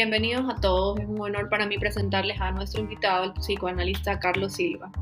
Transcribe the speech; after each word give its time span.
Bienvenidos 0.00 0.44
a 0.48 0.60
todos. 0.60 1.00
Es 1.00 1.08
un 1.08 1.20
honor 1.20 1.48
para 1.48 1.66
mí 1.66 1.76
presentarles 1.76 2.40
a 2.40 2.52
nuestro 2.52 2.80
invitado, 2.80 3.24
el 3.24 3.32
psicoanalista 3.32 4.20
Carlos 4.20 4.52
Silva. 4.52 4.92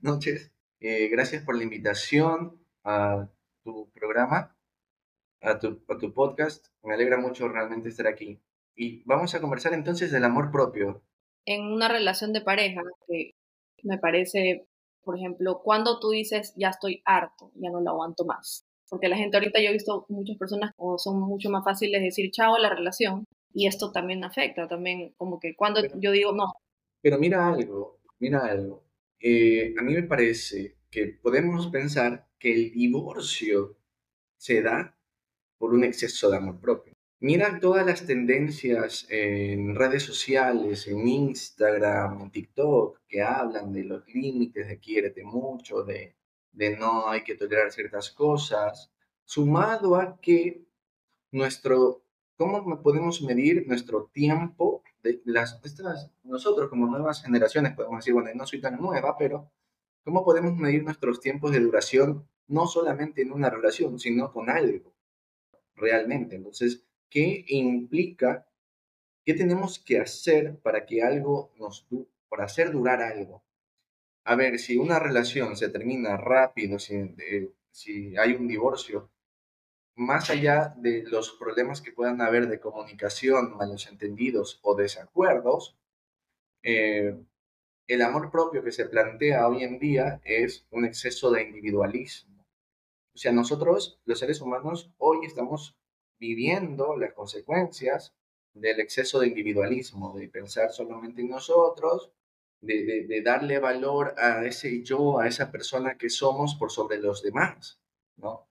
Noches. 0.00 0.52
Eh, 0.78 1.08
gracias 1.08 1.42
por 1.42 1.56
la 1.56 1.64
invitación 1.64 2.56
a 2.84 3.28
tu 3.64 3.90
programa, 3.90 4.56
a 5.42 5.58
tu, 5.58 5.82
a 5.88 5.98
tu 5.98 6.14
podcast. 6.14 6.68
Me 6.84 6.94
alegra 6.94 7.18
mucho 7.18 7.48
realmente 7.48 7.88
estar 7.88 8.06
aquí. 8.06 8.40
Y 8.76 9.02
vamos 9.06 9.34
a 9.34 9.40
conversar 9.40 9.74
entonces 9.74 10.12
del 10.12 10.22
amor 10.22 10.52
propio. 10.52 11.02
En 11.44 11.64
una 11.64 11.88
relación 11.88 12.32
de 12.32 12.40
pareja, 12.40 12.82
que 13.08 13.32
me 13.82 13.98
parece, 13.98 14.68
por 15.02 15.16
ejemplo, 15.16 15.62
cuando 15.64 15.98
tú 15.98 16.10
dices, 16.10 16.54
ya 16.56 16.68
estoy 16.68 17.02
harto, 17.04 17.50
ya 17.56 17.70
no 17.70 17.80
lo 17.80 17.90
aguanto 17.90 18.24
más. 18.24 18.64
Porque 18.88 19.08
la 19.08 19.16
gente 19.16 19.36
ahorita, 19.36 19.60
yo 19.60 19.70
he 19.70 19.72
visto 19.72 20.06
muchas 20.08 20.36
personas 20.38 20.70
como 20.76 20.96
son 20.96 21.18
mucho 21.18 21.50
más 21.50 21.64
fáciles 21.64 22.00
de 22.00 22.04
decir 22.04 22.30
chao 22.30 22.54
a 22.54 22.60
la 22.60 22.72
relación, 22.72 23.24
y 23.52 23.66
esto 23.66 23.92
también 23.92 24.24
afecta, 24.24 24.68
también 24.68 25.14
como 25.16 25.38
que 25.40 25.54
cuando 25.56 25.80
yo 25.98 26.12
digo 26.12 26.32
no. 26.32 26.52
Pero 27.00 27.18
mira 27.18 27.48
algo, 27.48 28.00
mira 28.18 28.44
algo. 28.44 28.84
Eh, 29.20 29.74
a 29.78 29.82
mí 29.82 29.94
me 29.94 30.02
parece 30.04 30.76
que 30.90 31.06
podemos 31.06 31.66
pensar 31.68 32.28
que 32.38 32.52
el 32.52 32.72
divorcio 32.72 33.76
se 34.36 34.62
da 34.62 34.96
por 35.58 35.74
un 35.74 35.84
exceso 35.84 36.30
de 36.30 36.36
amor 36.36 36.60
propio. 36.60 36.92
Mira 37.20 37.58
todas 37.58 37.84
las 37.84 38.06
tendencias 38.06 39.06
en 39.10 39.74
redes 39.74 40.04
sociales, 40.04 40.86
en 40.86 41.08
Instagram, 41.08 42.20
en 42.22 42.30
TikTok, 42.30 43.00
que 43.08 43.22
hablan 43.22 43.72
de 43.72 43.84
los 43.84 44.06
límites, 44.06 44.68
de 44.68 44.78
quiérete 44.78 45.24
mucho, 45.24 45.82
de, 45.82 46.14
de 46.52 46.76
no 46.76 47.08
hay 47.08 47.24
que 47.24 47.34
tolerar 47.34 47.72
ciertas 47.72 48.10
cosas, 48.12 48.92
sumado 49.24 49.96
a 49.96 50.20
que 50.20 50.62
nuestro 51.32 52.04
¿Cómo 52.38 52.82
podemos 52.84 53.20
medir 53.20 53.66
nuestro 53.66 54.04
tiempo? 54.12 54.84
De 55.02 55.20
las, 55.24 55.60
estas, 55.64 56.12
nosotros 56.22 56.70
como 56.70 56.86
nuevas 56.86 57.20
generaciones 57.20 57.74
podemos 57.74 57.98
decir, 57.98 58.14
bueno, 58.14 58.30
no 58.32 58.46
soy 58.46 58.60
tan 58.60 58.80
nueva, 58.80 59.16
pero 59.18 59.50
¿cómo 60.04 60.24
podemos 60.24 60.56
medir 60.56 60.84
nuestros 60.84 61.20
tiempos 61.20 61.50
de 61.50 61.58
duración 61.58 62.28
no 62.46 62.68
solamente 62.68 63.22
en 63.22 63.32
una 63.32 63.50
relación, 63.50 63.98
sino 63.98 64.32
con 64.32 64.50
algo 64.50 64.94
realmente? 65.74 66.36
Entonces, 66.36 66.84
¿qué 67.10 67.44
implica? 67.48 68.46
¿Qué 69.24 69.34
tenemos 69.34 69.80
que 69.80 69.98
hacer 69.98 70.60
para 70.60 70.86
que 70.86 71.02
algo 71.02 71.50
nos, 71.58 71.88
para 72.28 72.44
hacer 72.44 72.70
durar 72.70 73.02
algo? 73.02 73.42
A 74.22 74.36
ver, 74.36 74.60
si 74.60 74.76
una 74.76 75.00
relación 75.00 75.56
se 75.56 75.70
termina 75.70 76.16
rápido, 76.16 76.78
si, 76.78 76.94
eh, 76.94 77.52
si 77.72 78.16
hay 78.16 78.34
un 78.34 78.46
divorcio, 78.46 79.10
más 79.98 80.30
allá 80.30 80.74
de 80.76 81.02
los 81.02 81.32
problemas 81.32 81.82
que 81.82 81.90
puedan 81.90 82.20
haber 82.20 82.46
de 82.48 82.60
comunicación, 82.60 83.56
malos 83.56 83.88
entendidos 83.88 84.60
o 84.62 84.76
desacuerdos, 84.76 85.76
eh, 86.62 87.16
el 87.88 88.02
amor 88.02 88.30
propio 88.30 88.62
que 88.62 88.70
se 88.70 88.86
plantea 88.86 89.48
hoy 89.48 89.64
en 89.64 89.80
día 89.80 90.20
es 90.24 90.66
un 90.70 90.84
exceso 90.84 91.32
de 91.32 91.42
individualismo. 91.42 92.46
O 93.12 93.18
sea, 93.18 93.32
nosotros, 93.32 94.00
los 94.04 94.20
seres 94.20 94.40
humanos, 94.40 94.92
hoy 94.98 95.26
estamos 95.26 95.76
viviendo 96.20 96.96
las 96.96 97.12
consecuencias 97.12 98.14
del 98.54 98.78
exceso 98.78 99.18
de 99.18 99.26
individualismo, 99.26 100.16
de 100.16 100.28
pensar 100.28 100.70
solamente 100.70 101.22
en 101.22 101.30
nosotros, 101.30 102.12
de, 102.60 103.04
de 103.08 103.22
darle 103.22 103.58
valor 103.58 104.14
a 104.16 104.44
ese 104.44 104.80
yo, 104.84 105.18
a 105.18 105.26
esa 105.26 105.50
persona 105.50 105.96
que 105.98 106.08
somos 106.08 106.54
por 106.54 106.70
sobre 106.70 106.98
los 106.98 107.20
demás, 107.22 107.80
¿no? 108.16 108.47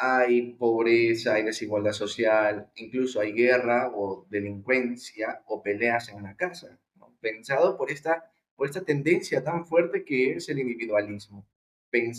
Hay 0.00 0.52
pobreza, 0.52 1.34
hay 1.34 1.42
desigualdad 1.42 1.92
social, 1.92 2.70
incluso 2.76 3.20
hay 3.20 3.32
guerra 3.32 3.90
o 3.94 4.26
delincuencia 4.30 5.42
o 5.46 5.62
peleas 5.62 6.08
en 6.10 6.22
la 6.22 6.36
casa, 6.36 6.78
pensado 7.20 7.76
por 7.76 7.90
esta, 7.90 8.30
por 8.54 8.68
esta 8.68 8.84
tendencia 8.84 9.42
tan 9.42 9.66
fuerte 9.66 10.04
que 10.04 10.32
es 10.34 10.48
el 10.48 10.60
individualismo. 10.60 11.46
Eh, 11.92 12.12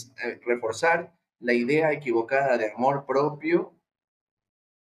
reforzar 0.45 1.13
la 1.40 1.53
idea 1.53 1.94
equivocada 1.94 2.57
de 2.57 2.72
amor 2.72 3.06
propio 3.06 3.73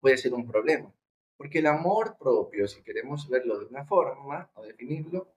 puede 0.00 0.16
ser 0.16 0.32
un 0.32 0.46
problema, 0.46 0.94
porque 1.36 1.58
el 1.58 1.66
amor 1.66 2.16
propio, 2.18 2.66
si 2.68 2.82
queremos 2.82 3.28
verlo 3.28 3.58
de 3.58 3.66
una 3.66 3.84
forma 3.84 4.50
o 4.54 4.62
definirlo, 4.62 5.34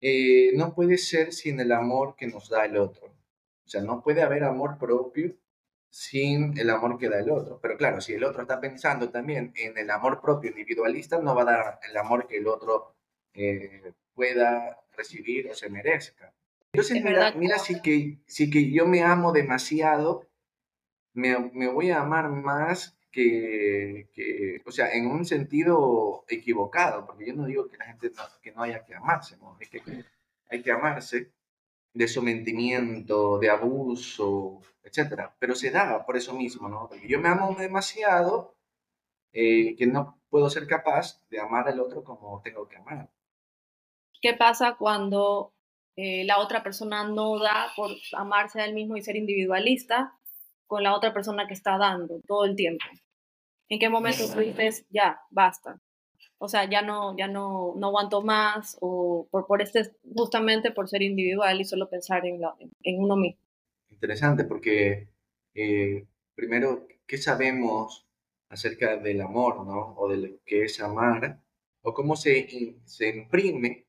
eh, 0.00 0.52
no 0.56 0.74
puede 0.74 0.98
ser 0.98 1.32
sin 1.32 1.60
el 1.60 1.72
amor 1.72 2.16
que 2.16 2.26
nos 2.26 2.48
da 2.48 2.64
el 2.64 2.76
otro. 2.76 3.06
O 3.64 3.68
sea, 3.68 3.82
no 3.82 4.02
puede 4.02 4.22
haber 4.22 4.44
amor 4.44 4.78
propio 4.78 5.36
sin 5.96 6.58
el 6.58 6.68
amor 6.68 6.98
que 6.98 7.08
da 7.08 7.20
el 7.20 7.30
otro. 7.30 7.58
Pero 7.58 7.78
claro, 7.78 8.02
si 8.02 8.12
el 8.12 8.22
otro 8.22 8.42
está 8.42 8.60
pensando 8.60 9.08
también 9.08 9.54
en 9.56 9.78
el 9.78 9.90
amor 9.90 10.20
propio 10.20 10.50
individualista, 10.50 11.18
no 11.18 11.34
va 11.34 11.40
a 11.40 11.44
dar 11.46 11.80
el 11.88 11.96
amor 11.96 12.26
que 12.26 12.36
el 12.36 12.46
otro 12.48 12.94
eh, 13.32 13.94
pueda 14.14 14.78
recibir 14.94 15.48
o 15.50 15.54
se 15.54 15.70
merezca. 15.70 16.34
Entonces, 16.72 17.02
mira, 17.02 17.32
mira 17.32 17.58
si, 17.58 17.80
que, 17.80 18.18
si 18.26 18.50
que 18.50 18.70
yo 18.70 18.86
me 18.86 19.02
amo 19.02 19.32
demasiado, 19.32 20.28
me, 21.14 21.50
me 21.54 21.68
voy 21.68 21.90
a 21.90 22.02
amar 22.02 22.28
más 22.28 22.98
que, 23.10 24.10
que, 24.12 24.60
o 24.66 24.70
sea, 24.70 24.92
en 24.92 25.06
un 25.06 25.24
sentido 25.24 26.26
equivocado, 26.28 27.06
porque 27.06 27.26
yo 27.26 27.32
no 27.32 27.46
digo 27.46 27.68
que 27.68 27.78
la 27.78 27.86
gente 27.86 28.10
no, 28.14 28.22
que 28.42 28.52
no 28.52 28.62
haya 28.62 28.84
que 28.84 28.94
amarse, 28.94 29.38
¿no? 29.38 29.56
Es 29.58 29.70
que 29.70 29.80
hay 30.50 30.62
que 30.62 30.72
amarse, 30.72 31.32
de 31.96 32.08
sometimiento, 32.08 33.38
de 33.38 33.48
abuso, 33.48 34.60
etcétera. 34.82 35.34
Pero 35.38 35.54
se 35.54 35.70
da 35.70 36.04
por 36.04 36.16
eso 36.16 36.34
mismo, 36.34 36.68
¿no? 36.68 36.88
Porque 36.88 37.08
yo 37.08 37.18
me 37.18 37.30
amo 37.30 37.56
demasiado 37.58 38.54
eh, 39.32 39.74
que 39.76 39.86
no 39.86 40.20
puedo 40.28 40.50
ser 40.50 40.66
capaz 40.66 41.22
de 41.30 41.40
amar 41.40 41.68
al 41.68 41.80
otro 41.80 42.04
como 42.04 42.42
tengo 42.42 42.68
que 42.68 42.76
amar. 42.76 43.08
¿Qué 44.20 44.34
pasa 44.34 44.76
cuando 44.78 45.54
eh, 45.96 46.24
la 46.24 46.38
otra 46.38 46.62
persona 46.62 47.08
no 47.08 47.38
da 47.38 47.68
por 47.74 47.90
amarse 48.12 48.60
a 48.60 48.66
él 48.66 48.74
mismo 48.74 48.96
y 48.96 49.02
ser 49.02 49.16
individualista 49.16 50.18
con 50.66 50.82
la 50.82 50.94
otra 50.94 51.14
persona 51.14 51.46
que 51.46 51.54
está 51.54 51.78
dando 51.78 52.20
todo 52.26 52.44
el 52.44 52.56
tiempo? 52.56 52.84
¿En 53.70 53.78
qué 53.78 53.88
momento 53.88 54.22
tú 54.32 54.40
dices, 54.40 54.84
ya, 54.90 55.18
basta? 55.30 55.80
O 56.38 56.48
sea, 56.48 56.68
ya 56.68 56.82
no, 56.82 57.16
ya 57.16 57.28
no, 57.28 57.74
no 57.76 57.88
aguanto 57.88 58.22
más, 58.22 58.76
o 58.80 59.26
por, 59.30 59.46
por 59.46 59.62
este, 59.62 59.96
justamente 60.14 60.70
por 60.70 60.88
ser 60.88 61.02
individual 61.02 61.60
y 61.60 61.64
solo 61.64 61.88
pensar 61.88 62.26
en, 62.26 62.40
en 62.82 63.02
uno 63.02 63.16
mismo. 63.16 63.40
Interesante, 63.88 64.44
porque 64.44 65.08
eh, 65.54 66.06
primero, 66.34 66.86
¿qué 67.06 67.16
sabemos 67.16 68.06
acerca 68.48 68.96
del 68.96 69.20
amor, 69.22 69.66
¿no? 69.66 69.94
O 69.96 70.08
de 70.08 70.16
lo 70.16 70.28
que 70.44 70.64
es 70.64 70.80
amar, 70.80 71.40
o 71.82 71.94
cómo 71.94 72.16
se, 72.16 72.76
se 72.84 73.08
imprime 73.08 73.86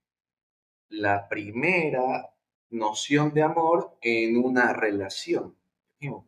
la 0.90 1.28
primera 1.28 2.34
noción 2.70 3.34
de 3.34 3.44
amor 3.44 3.98
en 4.02 4.38
una 4.38 4.74
relación. 4.74 5.56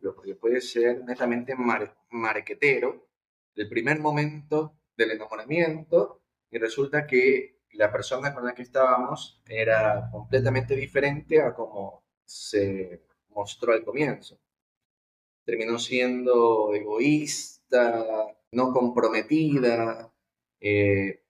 porque 0.02 0.34
puede 0.34 0.60
ser 0.60 1.04
netamente 1.04 1.54
marquetero, 2.10 3.06
el 3.54 3.68
primer 3.68 4.00
momento 4.00 4.79
del 5.00 5.12
enamoramiento 5.12 6.20
y 6.50 6.58
resulta 6.58 7.06
que 7.06 7.60
la 7.72 7.90
persona 7.90 8.34
con 8.34 8.44
la 8.44 8.54
que 8.54 8.62
estábamos 8.62 9.40
era 9.48 10.08
completamente 10.12 10.76
diferente 10.76 11.40
a 11.40 11.54
como 11.54 12.04
se 12.24 13.02
mostró 13.30 13.72
al 13.72 13.84
comienzo. 13.84 14.38
Terminó 15.44 15.78
siendo 15.78 16.74
egoísta, 16.74 18.36
no 18.52 18.72
comprometida, 18.72 20.12
eh, 20.60 21.22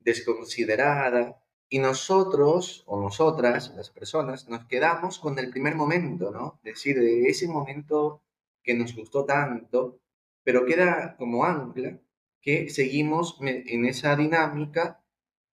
desconsiderada, 0.00 1.42
y 1.68 1.78
nosotros 1.78 2.84
o 2.86 3.00
nosotras, 3.00 3.72
las 3.76 3.90
personas, 3.90 4.48
nos 4.48 4.66
quedamos 4.66 5.18
con 5.18 5.38
el 5.38 5.50
primer 5.50 5.74
momento, 5.74 6.30
¿no? 6.30 6.60
Es 6.64 6.74
decir, 6.74 6.98
de 6.98 7.28
ese 7.28 7.48
momento 7.48 8.22
que 8.62 8.74
nos 8.74 8.94
gustó 8.94 9.24
tanto, 9.24 9.98
pero 10.44 10.64
queda 10.64 11.16
como 11.16 11.44
ancla 11.44 11.98
que 12.46 12.68
seguimos 12.70 13.38
en 13.40 13.86
esa 13.86 14.14
dinámica 14.14 15.02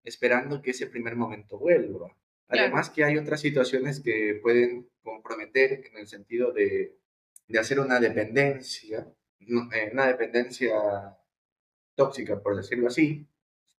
esperando 0.03 0.61
que 0.61 0.71
ese 0.71 0.85
primer 0.85 1.15
momento 1.15 1.57
vuelva. 1.57 2.15
Además 2.47 2.91
que 2.91 3.03
hay 3.03 3.17
otras 3.17 3.41
situaciones 3.41 3.99
que 3.99 4.39
pueden 4.43 4.91
comprometer 5.01 5.87
en 5.87 5.97
el 5.97 6.07
sentido 6.07 6.51
de, 6.51 6.95
de 7.47 7.59
hacer 7.59 7.79
una 7.79 7.99
dependencia, 7.99 9.11
eh, 9.39 9.89
una 9.91 10.05
dependencia 10.05 11.17
tóxica, 11.95 12.39
por 12.43 12.57
decirlo 12.57 12.89
así, 12.89 13.27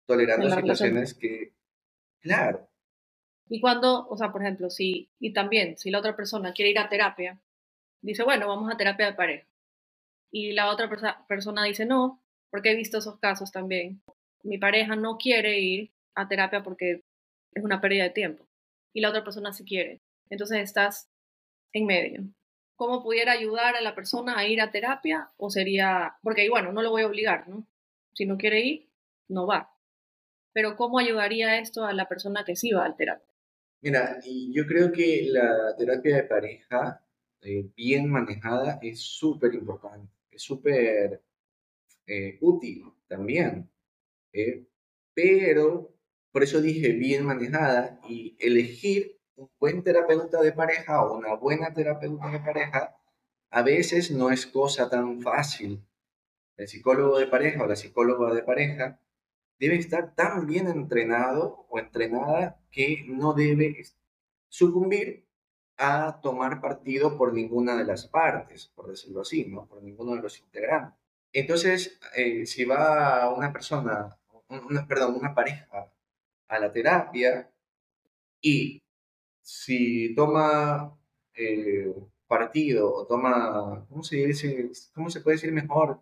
tolerando 0.07 0.49
situaciones 0.49 1.13
que, 1.13 1.53
claro. 2.19 2.67
Y 3.47 3.61
cuando, 3.61 4.07
o 4.07 4.17
sea, 4.17 4.31
por 4.31 4.41
ejemplo, 4.41 4.71
si, 4.71 5.11
y 5.19 5.33
también, 5.33 5.77
si 5.77 5.91
la 5.91 5.99
otra 5.99 6.15
persona 6.15 6.51
quiere 6.51 6.71
ir 6.71 6.79
a 6.79 6.89
terapia, 6.89 7.39
dice, 8.01 8.23
bueno, 8.23 8.47
vamos 8.47 8.73
a 8.73 8.77
terapia 8.77 9.05
de 9.05 9.13
pareja. 9.13 9.47
Y 10.31 10.53
la 10.53 10.71
otra 10.71 10.89
persona 11.27 11.63
dice, 11.63 11.85
no, 11.85 12.22
porque 12.53 12.69
he 12.69 12.75
visto 12.75 12.99
esos 12.99 13.17
casos 13.17 13.51
también. 13.51 14.03
Mi 14.43 14.59
pareja 14.59 14.95
no 14.95 15.17
quiere 15.17 15.59
ir 15.59 15.91
a 16.13 16.27
terapia 16.27 16.61
porque 16.61 17.01
es 17.51 17.63
una 17.63 17.81
pérdida 17.81 18.03
de 18.03 18.09
tiempo 18.11 18.47
y 18.93 19.01
la 19.01 19.09
otra 19.09 19.23
persona 19.23 19.51
sí 19.53 19.65
quiere. 19.65 20.01
Entonces 20.29 20.59
estás 20.59 21.09
en 21.71 21.87
medio. 21.87 22.21
¿Cómo 22.75 23.01
pudiera 23.01 23.31
ayudar 23.31 23.75
a 23.75 23.81
la 23.81 23.95
persona 23.95 24.37
a 24.37 24.45
ir 24.45 24.61
a 24.61 24.69
terapia? 24.69 25.31
O 25.37 25.49
sería, 25.49 26.15
porque 26.21 26.47
bueno, 26.47 26.71
no 26.71 26.83
lo 26.83 26.91
voy 26.91 27.01
a 27.01 27.07
obligar, 27.07 27.49
¿no? 27.49 27.65
Si 28.13 28.27
no 28.27 28.37
quiere 28.37 28.61
ir, 28.61 28.87
no 29.29 29.47
va. 29.47 29.75
pero 30.53 30.75
¿cómo 30.75 30.99
ayudaría 30.99 31.57
esto 31.57 31.83
a 31.85 31.93
la 31.93 32.07
persona 32.07 32.45
que 32.45 32.55
sí 32.55 32.71
va 32.71 32.85
al 32.85 32.95
terapia? 32.95 33.33
Mira, 33.81 34.19
yo 34.51 34.67
creo 34.67 34.91
que 34.91 35.25
la 35.27 35.75
terapia 35.75 36.17
de 36.17 36.23
pareja 36.25 37.03
eh, 37.41 37.65
bien 37.75 38.11
manejada 38.11 38.77
es 38.83 39.01
súper 39.01 39.55
importante, 39.55 40.13
es 40.29 40.43
súper 40.43 41.19
eh, 42.07 42.37
útil 42.41 42.85
también. 43.07 43.69
¿eh? 44.33 44.65
pero, 45.13 45.95
por 46.31 46.43
eso 46.43 46.61
dije 46.61 46.89
bien 46.93 47.25
manejada 47.25 47.99
y 48.07 48.35
elegir 48.39 49.19
un 49.35 49.49
buen 49.59 49.83
terapeuta 49.83 50.41
de 50.41 50.51
pareja 50.51 51.03
o 51.03 51.17
una 51.17 51.35
buena 51.35 51.73
terapeuta 51.73 52.29
de 52.29 52.39
pareja 52.39 52.95
a 53.49 53.61
veces 53.61 54.11
no 54.11 54.31
es 54.31 54.47
cosa 54.47 54.89
tan 54.89 55.21
fácil. 55.21 55.85
El 56.57 56.67
psicólogo 56.67 57.19
de 57.19 57.27
pareja 57.27 57.63
o 57.63 57.67
la 57.67 57.75
psicóloga 57.75 58.33
de 58.33 58.43
pareja 58.43 58.99
debe 59.59 59.75
estar 59.75 60.15
tan 60.15 60.47
bien 60.47 60.67
entrenado 60.67 61.65
o 61.69 61.79
entrenada 61.79 62.59
que 62.71 63.05
no 63.07 63.33
debe 63.33 63.83
sucumbir 64.49 65.27
a 65.77 66.19
tomar 66.21 66.61
partido 66.61 67.17
por 67.17 67.33
ninguna 67.33 67.75
de 67.75 67.85
las 67.85 68.07
partes, 68.07 68.71
por 68.75 68.87
decirlo 68.87 69.21
así, 69.21 69.45
¿no? 69.45 69.67
Por 69.67 69.83
ninguno 69.83 70.15
de 70.15 70.21
los 70.21 70.39
integrantes. 70.39 71.02
Entonces, 71.33 71.99
eh, 72.15 72.45
si 72.45 72.65
va 72.65 73.33
una 73.33 73.51
persona, 73.51 74.17
una, 74.49 74.87
perdón, 74.87 75.15
una 75.15 75.33
pareja 75.35 75.91
a 76.47 76.59
la 76.59 76.71
terapia 76.71 77.51
y 78.41 78.81
si 79.41 80.15
toma 80.15 80.97
eh, 81.35 81.93
partido 82.27 82.93
o 82.93 83.07
toma, 83.07 83.85
¿cómo 83.89 84.03
se 84.03 84.17
dice? 84.17 84.71
¿Cómo 84.93 85.09
se 85.09 85.21
puede 85.21 85.37
decir 85.37 85.51
mejor? 85.53 86.01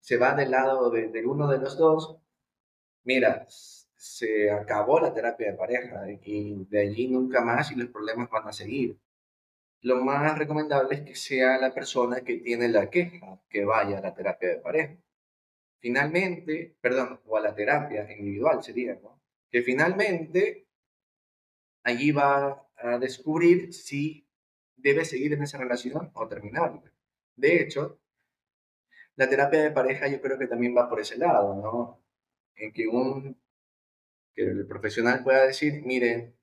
Se 0.00 0.18
va 0.18 0.34
del 0.34 0.50
lado 0.50 0.90
de, 0.90 1.08
de 1.08 1.24
uno 1.26 1.48
de 1.48 1.58
los 1.58 1.78
dos, 1.78 2.18
mira, 3.04 3.46
se 3.48 4.50
acabó 4.50 5.00
la 5.00 5.14
terapia 5.14 5.52
de 5.52 5.58
pareja 5.58 6.10
y 6.10 6.64
de 6.66 6.80
allí 6.80 7.08
nunca 7.08 7.40
más 7.42 7.70
y 7.72 7.76
los 7.76 7.88
problemas 7.90 8.30
van 8.30 8.48
a 8.48 8.52
seguir. 8.52 8.98
Lo 9.82 9.96
más 10.04 10.38
recomendable 10.38 10.94
es 10.94 11.02
que 11.02 11.14
sea 11.16 11.58
la 11.58 11.74
persona 11.74 12.20
que 12.20 12.38
tiene 12.38 12.68
la 12.68 12.88
queja 12.88 13.40
que 13.48 13.64
vaya 13.64 13.98
a 13.98 14.00
la 14.00 14.14
terapia 14.14 14.50
de 14.50 14.58
pareja. 14.58 14.96
Finalmente, 15.80 16.76
perdón, 16.80 17.20
o 17.26 17.36
a 17.36 17.40
la 17.40 17.54
terapia 17.54 18.10
individual 18.16 18.62
sería, 18.62 18.94
¿no? 18.94 19.20
Que 19.50 19.62
finalmente 19.62 20.68
allí 21.82 22.12
va 22.12 22.68
a 22.76 22.98
descubrir 22.98 23.74
si 23.74 24.28
debe 24.76 25.04
seguir 25.04 25.32
en 25.32 25.42
esa 25.42 25.58
relación 25.58 26.12
o 26.14 26.28
terminarla. 26.28 26.92
De 27.34 27.60
hecho, 27.60 28.00
la 29.16 29.28
terapia 29.28 29.62
de 29.62 29.72
pareja 29.72 30.06
yo 30.06 30.20
creo 30.20 30.38
que 30.38 30.46
también 30.46 30.76
va 30.76 30.88
por 30.88 31.00
ese 31.00 31.18
lado, 31.18 31.56
¿no? 31.56 32.00
En 32.54 32.72
que 32.72 32.86
un 32.86 33.36
que 34.34 34.42
el 34.44 34.66
profesional 34.66 35.22
pueda 35.24 35.44
decir, 35.46 35.82
miren, 35.84 36.34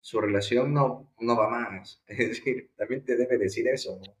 su 0.00 0.20
relación 0.20 0.72
no, 0.72 1.12
no 1.18 1.36
va 1.36 1.48
más. 1.48 2.02
Es 2.08 2.18
decir, 2.18 2.70
también 2.76 3.04
te 3.04 3.16
debe 3.16 3.38
decir 3.38 3.66
eso, 3.68 3.98
¿no? 3.98 4.14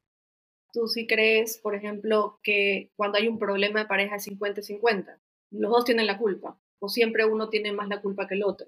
¿Tú 0.72 0.88
sí 0.88 1.06
crees, 1.06 1.56
por 1.58 1.74
ejemplo, 1.74 2.38
que 2.42 2.90
cuando 2.96 3.16
hay 3.16 3.28
un 3.28 3.38
problema 3.38 3.80
de 3.80 3.86
pareja 3.86 4.16
es 4.16 4.28
50-50? 4.28 5.18
Los 5.52 5.70
dos 5.70 5.84
tienen 5.86 6.06
la 6.06 6.18
culpa, 6.18 6.58
o 6.80 6.88
siempre 6.88 7.24
uno 7.24 7.48
tiene 7.48 7.72
más 7.72 7.88
la 7.88 8.02
culpa 8.02 8.26
que 8.26 8.34
el 8.34 8.44
otro. 8.44 8.66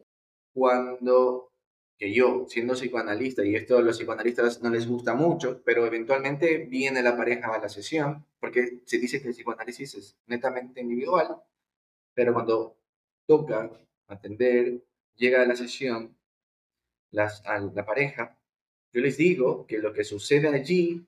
Cuando, 0.55 1.53
que 1.99 2.13
yo, 2.13 2.47
siendo 2.49 2.73
psicoanalista, 2.73 3.45
y 3.45 3.57
esto 3.57 3.77
a 3.77 3.83
los 3.83 3.99
psicoanalistas 3.99 4.63
no 4.63 4.71
les 4.71 4.87
gusta 4.87 5.15
mucho, 5.15 5.61
pero 5.65 5.85
eventualmente 5.85 6.65
viene 6.65 7.03
la 7.03 7.15
pareja 7.15 7.53
a 7.53 7.61
la 7.61 7.69
sesión, 7.69 8.25
porque 8.41 8.81
se 8.87 8.99
dice 8.99 9.21
que 9.21 9.29
el 9.29 9.35
psicoanálisis 9.35 9.95
es 9.95 10.17
netamente 10.27 10.81
individual, 10.81 11.43
pero 12.15 12.33
cuando 12.33 12.77
toca 13.27 13.71
atender, 14.07 14.83
llega 15.17 15.43
a 15.43 15.47
la 15.47 15.57
sesión 15.57 16.17
las, 17.11 17.45
a 17.47 17.59
la 17.59 17.85
pareja, 17.85 18.39
yo 18.93 19.01
les 19.01 19.17
digo 19.17 19.67
que 19.67 19.79
lo 19.79 19.93
que 19.93 20.05
sucede 20.05 20.49
allí 20.49 21.07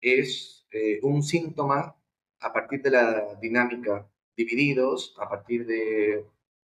es 0.00 0.66
eh, 0.70 1.00
un 1.02 1.22
síntoma 1.22 1.96
a 2.40 2.52
partir 2.52 2.82
de 2.82 2.90
la 2.90 3.34
dinámica 3.40 4.10
divididos, 4.36 5.14
a 5.18 5.28
partir 5.28 5.66
de, 5.66 6.24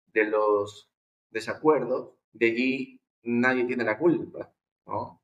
de 0.08 0.24
los 0.26 0.92
desacuerdos, 1.30 2.16
de 2.34 2.48
allí 2.48 3.02
nadie 3.24 3.66
tiene 3.66 3.84
la 3.84 3.98
culpa, 3.98 4.54
¿no? 4.86 5.22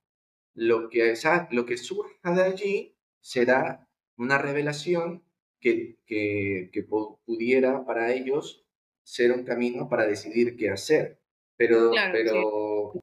Lo 0.53 0.89
que, 0.89 1.11
esa, 1.11 1.47
lo 1.51 1.65
que 1.65 1.77
surja 1.77 2.31
de 2.31 2.43
allí 2.43 2.95
será 3.19 3.89
una 4.17 4.37
revelación 4.37 5.23
que, 5.59 5.97
que, 6.05 6.69
que 6.71 6.83
pudiera 6.83 7.85
para 7.85 8.13
ellos 8.13 8.65
ser 9.03 9.31
un 9.31 9.43
camino 9.43 9.89
para 9.89 10.07
decidir 10.07 10.55
qué 10.55 10.69
hacer. 10.69 11.19
Pero, 11.57 11.91
pero, 12.11 12.93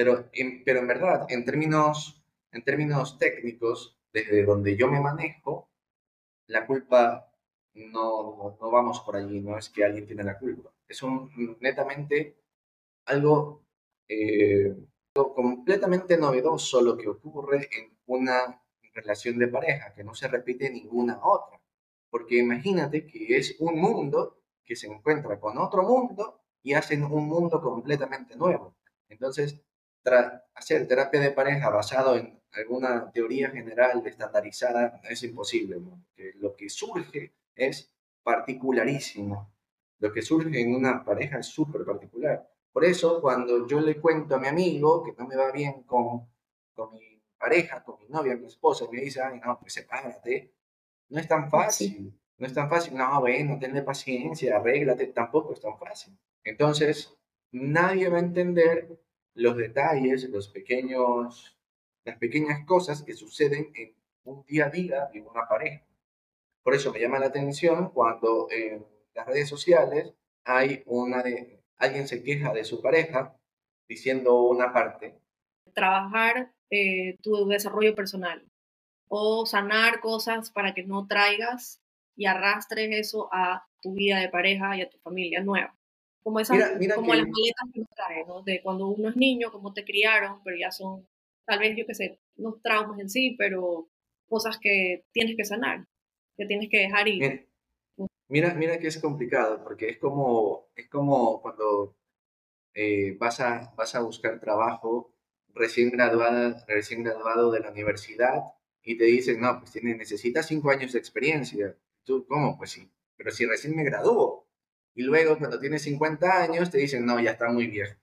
pero, 0.00 0.30
en, 0.32 0.64
pero 0.64 0.80
en 0.80 0.86
verdad, 0.86 1.26
en 1.28 1.44
términos, 1.44 2.24
en 2.52 2.64
términos 2.64 3.18
técnicos, 3.18 3.98
desde 4.10 4.44
donde 4.44 4.74
yo 4.74 4.88
me 4.88 4.98
manejo, 4.98 5.68
la 6.46 6.66
culpa 6.66 7.30
no, 7.74 8.56
no 8.58 8.70
vamos 8.70 9.00
por 9.00 9.16
allí, 9.16 9.42
no 9.42 9.58
es 9.58 9.68
que 9.68 9.84
alguien 9.84 10.06
tiene 10.06 10.24
la 10.24 10.38
culpa. 10.38 10.72
Es 10.88 11.02
un, 11.02 11.58
netamente 11.60 12.38
algo, 13.04 13.66
eh, 14.08 14.74
completamente 15.12 16.16
novedoso 16.16 16.80
lo 16.80 16.96
que 16.96 17.06
ocurre 17.06 17.68
en 17.70 17.98
una 18.06 18.58
relación 18.94 19.36
de 19.36 19.48
pareja, 19.48 19.92
que 19.92 20.02
no 20.02 20.14
se 20.14 20.28
repite 20.28 20.68
en 20.68 20.76
ninguna 20.76 21.20
otra. 21.22 21.60
Porque 22.08 22.38
imagínate 22.38 23.06
que 23.06 23.36
es 23.36 23.54
un 23.58 23.78
mundo 23.78 24.40
que 24.64 24.76
se 24.76 24.86
encuentra 24.86 25.38
con 25.38 25.58
otro 25.58 25.82
mundo 25.82 26.40
y 26.62 26.72
hacen 26.72 27.04
un 27.04 27.28
mundo 27.28 27.60
completamente 27.60 28.34
nuevo. 28.34 28.76
Entonces, 29.10 29.60
hacer 30.54 30.86
terapia 30.86 31.20
de 31.20 31.30
pareja 31.30 31.70
basado 31.70 32.16
en 32.16 32.40
alguna 32.52 33.10
teoría 33.12 33.50
general 33.50 34.02
estandarizada 34.04 35.00
es 35.08 35.22
imposible, 35.22 35.78
lo 36.36 36.56
que 36.56 36.68
surge 36.68 37.34
es 37.54 37.92
particularísimo. 38.22 39.52
Lo 39.98 40.12
que 40.12 40.22
surge 40.22 40.60
en 40.60 40.74
una 40.74 41.04
pareja 41.04 41.38
es 41.38 41.46
súper 41.46 41.84
particular. 41.84 42.48
Por 42.72 42.84
eso, 42.84 43.20
cuando 43.20 43.66
yo 43.66 43.80
le 43.80 44.00
cuento 44.00 44.34
a 44.34 44.38
mi 44.38 44.48
amigo 44.48 45.02
que 45.02 45.12
no 45.12 45.26
me 45.26 45.36
va 45.36 45.52
bien 45.52 45.82
con, 45.82 46.26
con 46.74 46.92
mi 46.92 47.20
pareja, 47.36 47.82
con 47.82 47.98
mi 47.98 48.08
novia, 48.08 48.36
mi 48.36 48.46
esposa, 48.46 48.86
me 48.90 49.00
dice, 49.00 49.20
ay, 49.20 49.40
no, 49.44 49.58
pues 49.58 49.74
sepárate, 49.74 50.54
no 51.10 51.20
es 51.20 51.28
tan 51.28 51.50
fácil. 51.50 52.14
No 52.38 52.46
es 52.46 52.54
tan 52.54 52.70
fácil. 52.70 52.94
No, 52.96 53.20
bueno, 53.20 53.58
tenle 53.58 53.82
paciencia, 53.82 54.56
arréglate. 54.56 55.08
Tampoco 55.08 55.52
es 55.52 55.60
tan 55.60 55.76
fácil. 55.78 56.16
Entonces, 56.44 57.14
nadie 57.52 58.08
va 58.08 58.16
a 58.16 58.20
entender 58.20 58.98
los 59.40 59.56
detalles, 59.56 60.28
los 60.28 60.48
pequeños, 60.48 61.58
las 62.04 62.18
pequeñas 62.18 62.64
cosas 62.66 63.02
que 63.02 63.14
suceden 63.14 63.72
en 63.74 63.94
un 64.24 64.44
día 64.44 64.66
a 64.66 64.70
día 64.70 65.08
en 65.14 65.26
una 65.26 65.48
pareja. 65.48 65.82
Por 66.62 66.74
eso 66.74 66.92
me 66.92 67.00
llama 67.00 67.18
la 67.18 67.26
atención 67.26 67.90
cuando 67.90 68.48
en 68.50 68.86
las 69.14 69.26
redes 69.26 69.48
sociales 69.48 70.12
hay 70.44 70.82
una 70.84 71.22
de, 71.22 71.62
alguien 71.78 72.06
se 72.06 72.22
queja 72.22 72.52
de 72.52 72.64
su 72.64 72.82
pareja 72.82 73.34
diciendo 73.88 74.42
una 74.42 74.72
parte. 74.72 75.18
Trabajar 75.72 76.52
eh, 76.68 77.16
tu 77.22 77.46
desarrollo 77.48 77.94
personal 77.94 78.46
o 79.08 79.46
sanar 79.46 80.00
cosas 80.00 80.50
para 80.50 80.74
que 80.74 80.82
no 80.82 81.06
traigas 81.06 81.82
y 82.14 82.26
arrastres 82.26 82.90
eso 82.92 83.30
a 83.32 83.66
tu 83.80 83.94
vida 83.94 84.18
de 84.18 84.28
pareja 84.28 84.76
y 84.76 84.82
a 84.82 84.90
tu 84.90 84.98
familia 84.98 85.42
nueva. 85.42 85.79
Como, 86.22 86.40
esas, 86.40 86.58
como 86.94 87.14
las 87.14 87.26
maletas 87.26 87.68
que 87.72 87.80
nos 87.80 87.88
traen, 87.96 88.26
¿no? 88.26 88.42
De 88.42 88.60
cuando 88.62 88.88
uno 88.88 89.08
es 89.08 89.16
niño, 89.16 89.50
cómo 89.50 89.72
te 89.72 89.84
criaron, 89.84 90.42
pero 90.44 90.56
ya 90.56 90.70
son, 90.70 91.06
tal 91.46 91.58
vez, 91.58 91.76
yo 91.76 91.86
qué 91.86 91.94
sé, 91.94 92.20
unos 92.36 92.60
traumas 92.62 93.00
en 93.00 93.08
sí, 93.08 93.36
pero 93.38 93.88
cosas 94.28 94.58
que 94.60 95.06
tienes 95.12 95.36
que 95.36 95.44
sanar, 95.44 95.86
que 96.36 96.46
tienes 96.46 96.68
que 96.70 96.78
dejar 96.78 97.08
ir. 97.08 97.48
Mira, 98.28 98.54
mira 98.54 98.78
que 98.78 98.88
es 98.88 98.98
complicado, 98.98 99.64
porque 99.64 99.88
es 99.88 99.98
como, 99.98 100.68
es 100.76 100.88
como 100.88 101.40
cuando 101.42 101.96
eh, 102.74 103.16
vas, 103.18 103.40
a, 103.40 103.74
vas 103.76 103.94
a 103.94 104.00
buscar 104.00 104.40
trabajo 104.40 105.12
recién, 105.54 105.90
graduada, 105.90 106.64
recién 106.68 107.02
graduado 107.02 107.50
de 107.50 107.60
la 107.60 107.70
universidad 107.70 108.44
y 108.82 108.96
te 108.96 109.04
dicen, 109.04 109.40
no, 109.40 109.58
pues 109.58 109.72
tiene, 109.72 109.96
necesitas 109.96 110.46
cinco 110.46 110.70
años 110.70 110.92
de 110.92 110.98
experiencia. 110.98 111.76
¿Tú 112.04 112.26
cómo? 112.26 112.56
Pues 112.56 112.70
sí, 112.70 112.88
pero 113.16 113.30
si 113.30 113.46
recién 113.46 113.76
me 113.76 113.84
graduó. 113.84 114.46
Y 114.94 115.02
luego 115.02 115.38
cuando 115.38 115.58
tienes 115.60 115.82
50 115.82 116.42
años 116.42 116.70
te 116.70 116.78
dicen, 116.78 117.06
no, 117.06 117.20
ya 117.20 117.32
está 117.32 117.48
muy 117.50 117.66
viejo. 117.68 117.94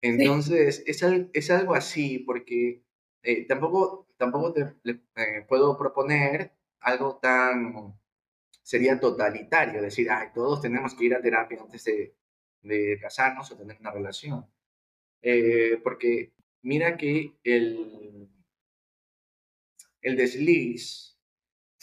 Entonces, 0.00 0.82
es, 0.86 1.02
es, 1.32 1.50
algo 1.50 1.74
así, 1.74 2.20
porque 2.20 2.84
eh, 3.22 3.46
tampoco, 3.46 4.08
tampoco 4.16 4.52
te 4.52 4.76
eh, 4.84 5.44
puedo 5.48 5.76
proponer 5.76 6.52
algo 6.80 7.18
tan, 7.18 7.98
sería 8.62 9.00
totalitario, 9.00 9.82
decir, 9.82 10.10
ay, 10.10 10.28
todos 10.34 10.60
tenemos 10.62 10.94
que 10.94 11.06
ir 11.06 11.14
a 11.14 11.22
terapia 11.22 11.60
antes 11.60 11.84
de, 11.84 12.14
de 12.62 12.98
casarnos 13.00 13.50
o 13.50 13.56
tener 13.56 13.76
una 13.80 13.90
relación. 13.90 14.46
Eh, 15.22 15.80
porque 15.82 16.32
mira 16.62 16.96
que 16.96 17.38
el, 17.42 18.28
el 20.00 20.16
desliz 20.16 21.18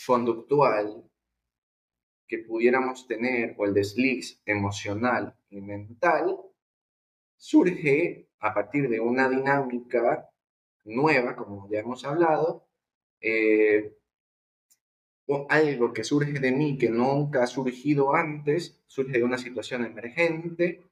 conductual 0.06 1.10
que 2.28 2.40
pudiéramos 2.40 3.08
tener 3.08 3.56
o 3.58 3.66
el 3.66 3.74
desliz 3.74 4.42
emocional 4.46 5.36
y 5.50 5.62
mental 5.62 6.38
surge 7.38 8.30
a 8.40 8.54
partir 8.54 8.90
de 8.90 9.00
una 9.00 9.30
dinámica 9.30 10.30
nueva, 10.86 11.36
como 11.36 11.70
ya 11.70 11.80
hemos 11.80 12.06
hablado, 12.06 12.68
eh, 13.22 13.98
o 15.28 15.48
algo 15.50 15.94
que 15.94 16.04
surge 16.04 16.40
de 16.40 16.52
mí 16.52 16.78
que 16.78 16.90
nunca 16.90 17.44
ha 17.44 17.48
surgido 17.48 18.14
antes, 18.14 18.80
surge 18.88 19.18
de 19.18 19.24
una 19.24 19.38
situación 19.38 19.86
emergente 19.86 20.84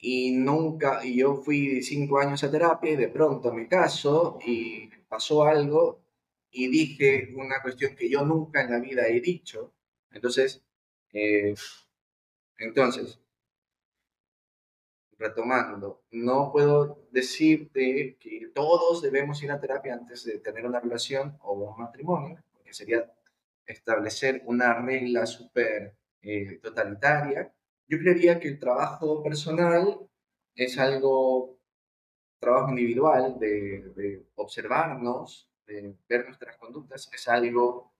y 0.00 0.32
nunca, 0.32 1.04
y 1.04 1.16
yo 1.18 1.36
fui 1.36 1.82
cinco 1.82 2.18
años 2.18 2.42
a 2.44 2.50
terapia 2.50 2.92
y 2.92 2.96
de 2.96 3.08
pronto 3.08 3.52
me 3.52 3.68
caso 3.68 4.38
y 4.44 4.88
pasó 5.08 5.44
algo 5.44 6.00
y 6.50 6.68
dije 6.68 7.32
una 7.36 7.60
cuestión 7.62 7.94
que 7.96 8.08
yo 8.08 8.24
nunca 8.24 8.62
en 8.62 8.70
la 8.72 8.80
vida 8.80 9.06
he 9.08 9.20
dicho. 9.20 9.72
Entonces, 10.18 10.60
eh, 11.12 11.54
entonces, 12.58 13.20
retomando, 15.16 16.02
no 16.10 16.50
puedo 16.50 17.06
decirte 17.12 18.16
que 18.18 18.50
todos 18.52 19.00
debemos 19.00 19.40
ir 19.44 19.52
a 19.52 19.60
terapia 19.60 19.94
antes 19.94 20.24
de 20.24 20.40
tener 20.40 20.66
una 20.66 20.80
relación 20.80 21.38
o 21.42 21.52
un 21.52 21.78
matrimonio, 21.78 22.42
porque 22.52 22.74
sería 22.74 23.12
establecer 23.64 24.42
una 24.46 24.74
regla 24.74 25.24
súper 25.24 25.94
eh, 26.22 26.58
totalitaria. 26.60 27.52
Yo 27.86 27.98
creería 27.98 28.40
que 28.40 28.48
el 28.48 28.58
trabajo 28.58 29.22
personal 29.22 30.00
es 30.56 30.78
algo, 30.78 31.60
trabajo 32.40 32.70
individual, 32.70 33.38
de, 33.38 34.26
observarnos, 34.34 35.48
de 35.64 35.94
ver 36.08 36.24
nuestras 36.24 36.56
conductas, 36.56 37.08
es 37.12 37.28
algo 37.28 37.92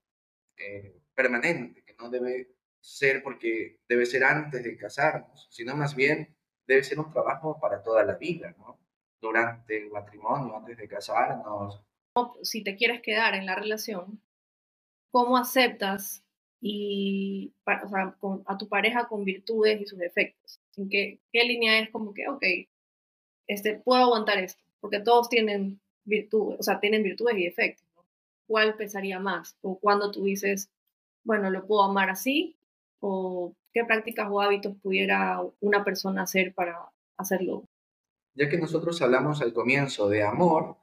eh, 0.56 1.00
permanente, 1.18 1.82
que 1.82 1.96
no 1.98 2.08
debe 2.10 2.54
ser 2.80 3.25
porque 3.25 3.80
debe 3.88 4.06
ser 4.06 4.22
antes 4.22 4.62
de 4.62 4.76
casarnos, 4.76 5.48
sino 5.50 5.75
más 5.75 5.96
bien 5.96 6.37
debe 6.64 6.84
ser 6.84 7.00
un 7.00 7.10
trabajo 7.10 7.58
para 7.60 7.82
toda 7.82 8.04
la 8.04 8.14
vida, 8.14 8.54
¿no? 8.56 8.78
Durante 9.20 9.78
el 9.78 9.90
matrimonio, 9.90 10.56
antes 10.56 10.76
de 10.76 10.87
casarnos. 10.87 11.82
Si 12.42 12.62
te 12.62 12.76
quieres 12.76 13.02
quedar 13.02 13.34
en 13.34 13.46
la 13.46 13.56
relación, 13.56 14.22
¿cómo 15.10 15.37
aceptas 15.37 16.22
y, 16.60 17.52
o 17.64 17.88
sea, 17.88 18.16
a 18.46 18.56
tu 18.56 18.68
pareja 18.68 19.08
con 19.08 19.25
virtudes 19.25 19.80
y 19.80 19.87
sus 19.87 19.98
defectos? 19.98 20.60
¿En 20.76 20.88
qué, 20.88 21.18
qué 21.32 21.42
línea 21.42 21.80
es 21.80 21.90
como 21.90 22.14
que, 22.14 22.28
ok, 22.28 22.44
este, 23.48 23.75
puedo 23.75 24.04
aguantar 24.04 24.38
esto? 24.38 24.62
Porque 24.78 25.00
todos 25.00 25.28
tienen 25.28 25.80
virtudes, 26.04 26.60
o 26.60 26.62
sea, 26.62 26.78
tienen 26.78 27.02
virtudes 27.02 27.37
y 27.38 27.44
defectos. 27.44 27.84
¿Cuál 28.46 28.76
pesaría 28.76 29.18
más? 29.18 29.56
O 29.62 29.80
cuando 29.80 30.12
tú 30.12 30.22
dices, 30.25 30.70
bueno, 31.28 31.50
lo 31.50 31.66
puedo 31.66 31.82
amar 31.82 32.08
así, 32.08 32.58
o 33.00 33.54
qué 33.70 33.85
prácticas 33.85 34.28
o 34.30 34.40
hábitos 34.40 34.75
pudiera 34.82 35.42
una 35.61 35.85
persona 35.85 36.23
hacer 36.23 36.54
para 36.54 36.90
hacerlo. 37.18 37.66
Ya 38.35 38.49
que 38.49 38.56
nosotros 38.56 39.02
hablamos 39.02 39.42
al 39.42 39.52
comienzo 39.52 40.08
de 40.08 40.23
amor, 40.23 40.78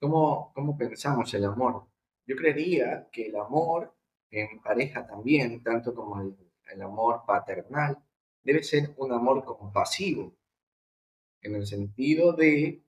¿cómo, 0.00 0.52
cómo 0.52 0.76
pensamos 0.76 1.32
el 1.32 1.44
amor? 1.44 1.86
Yo 2.26 2.34
creería 2.34 3.08
que 3.12 3.28
el 3.28 3.36
amor 3.36 3.94
en 4.30 4.60
pareja 4.60 5.06
también, 5.06 5.62
tanto 5.62 5.94
como 5.94 6.20
el, 6.22 6.36
el 6.72 6.82
amor 6.82 7.22
paternal, 7.24 7.98
debe 8.42 8.64
ser 8.64 8.92
un 8.96 9.12
amor 9.12 9.44
compasivo, 9.44 10.34
en 11.40 11.54
el 11.54 11.66
sentido 11.68 12.32
de 12.32 12.82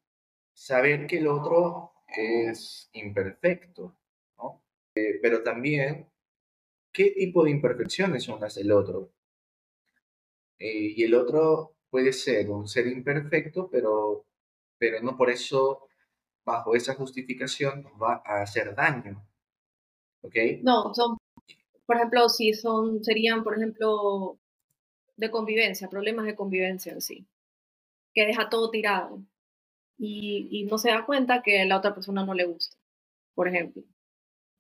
saber 0.52 1.06
que 1.06 1.18
el 1.18 1.28
otro 1.28 1.92
es 2.09 2.90
imperfecto, 2.94 3.97
¿no? 4.37 4.64
Eh, 4.97 5.20
pero 5.23 5.44
también 5.44 6.09
qué 6.92 7.11
tipo 7.11 7.44
de 7.44 7.50
imperfecciones 7.50 8.25
son 8.25 8.40
las 8.40 8.54
del 8.54 8.73
otro. 8.73 9.12
Eh, 10.59 10.94
y 10.97 11.02
el 11.04 11.14
otro 11.14 11.76
puede 11.88 12.12
ser 12.12 12.50
un 12.50 12.68
ser 12.68 12.87
imperfecto, 12.87 13.68
pero, 13.70 14.26
pero 14.78 15.02
no 15.02 15.16
por 15.16 15.30
eso, 15.30 15.88
bajo 16.44 16.75
esa 16.75 16.94
justificación, 16.94 17.87
va 18.00 18.23
a 18.25 18.42
hacer 18.42 18.75
daño. 18.75 19.26
¿Ok? 20.23 20.37
No, 20.62 20.92
son, 20.94 21.16
por 21.87 21.97
ejemplo, 21.97 22.28
si 22.28 22.52
son, 22.52 23.02
serían, 23.02 23.42
por 23.42 23.56
ejemplo, 23.56 24.38
de 25.16 25.30
convivencia, 25.30 25.88
problemas 25.88 26.26
de 26.26 26.37
convivencia 26.37 26.92
en 26.92 27.00
sí, 27.00 27.26
que 28.12 28.26
deja 28.26 28.49
todo 28.49 28.70
tirado 28.70 29.23
y, 29.99 30.49
y 30.50 30.64
no 30.64 30.78
se 30.78 30.90
da 30.90 31.06
cuenta 31.06 31.42
que 31.42 31.62
a 31.62 31.66
la 31.66 31.78
otra 31.78 31.94
persona 31.94 32.25
no 32.25 32.35
le 32.35 32.44
gusta, 32.44 32.76
por 33.35 33.49
ejemplo. 33.49 33.82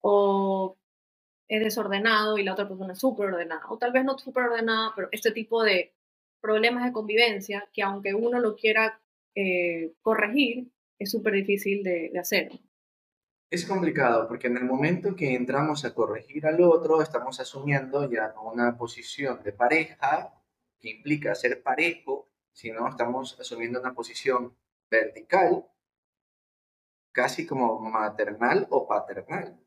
O 0.00 0.79
es 1.50 1.60
desordenado 1.60 2.38
y 2.38 2.44
la 2.44 2.52
otra 2.52 2.68
persona 2.68 2.92
es 2.92 3.00
súper 3.00 3.26
ordenada, 3.26 3.66
o 3.68 3.76
tal 3.76 3.90
vez 3.90 4.04
no 4.04 4.16
súper 4.16 4.44
ordenada, 4.44 4.92
pero 4.94 5.08
este 5.10 5.32
tipo 5.32 5.64
de 5.64 5.92
problemas 6.40 6.84
de 6.84 6.92
convivencia 6.92 7.68
que 7.72 7.82
aunque 7.82 8.14
uno 8.14 8.38
lo 8.38 8.54
quiera 8.54 9.00
eh, 9.34 9.92
corregir, 10.00 10.70
es 10.96 11.10
súper 11.10 11.34
difícil 11.34 11.82
de, 11.82 12.10
de 12.12 12.18
hacer. 12.20 12.52
Es 13.50 13.66
complicado 13.66 14.28
porque 14.28 14.46
en 14.46 14.58
el 14.58 14.64
momento 14.64 15.16
que 15.16 15.34
entramos 15.34 15.84
a 15.84 15.92
corregir 15.92 16.46
al 16.46 16.62
otro, 16.62 17.02
estamos 17.02 17.40
asumiendo 17.40 18.08
ya 18.08 18.32
una 18.44 18.76
posición 18.78 19.42
de 19.42 19.52
pareja 19.52 20.32
que 20.78 20.90
implica 20.90 21.34
ser 21.34 21.64
parejo, 21.64 22.28
sino 22.52 22.88
estamos 22.88 23.38
asumiendo 23.40 23.80
una 23.80 23.92
posición 23.92 24.54
vertical, 24.88 25.66
casi 27.10 27.44
como 27.44 27.80
maternal 27.80 28.68
o 28.70 28.86
paternal. 28.86 29.58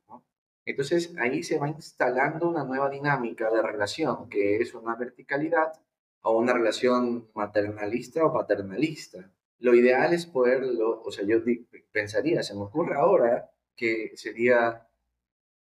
Entonces 0.66 1.14
ahí 1.20 1.44
se 1.44 1.60
va 1.60 1.70
instalando 1.70 2.50
una 2.50 2.64
nueva 2.64 2.90
dinámica 2.90 3.50
de 3.52 3.62
relación, 3.62 4.30
que 4.30 4.58
es 4.58 4.74
una 4.74 4.96
verticalidad 4.96 5.74
o 6.22 6.38
una 6.38 6.54
relación 6.54 7.30
maternalista 7.34 8.26
o 8.26 8.34
paternalista. 8.34 9.32
Lo 9.60 9.74
ideal 9.76 10.14
es 10.14 10.26
poderlo, 10.26 11.02
o 11.02 11.12
sea, 11.12 11.26
yo 11.26 11.38
pensaría, 11.92 12.44
se 12.44 12.56
me 12.56 12.62
ocurre 12.62 12.96
ahora 12.96 13.52
que 13.76 14.12
sería 14.16 14.88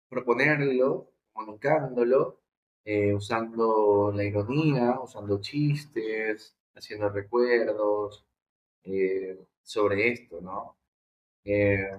proponerlo, 0.08 1.12
comunicándolo, 1.32 2.40
eh, 2.84 3.14
usando 3.14 4.12
la 4.14 4.24
ironía, 4.24 5.00
usando 5.00 5.40
chistes, 5.40 6.56
haciendo 6.74 7.08
recuerdos 7.08 8.26
eh, 8.84 9.38
sobre 9.62 10.08
esto, 10.12 10.40
¿no? 10.40 10.76
Eh, 11.44 11.90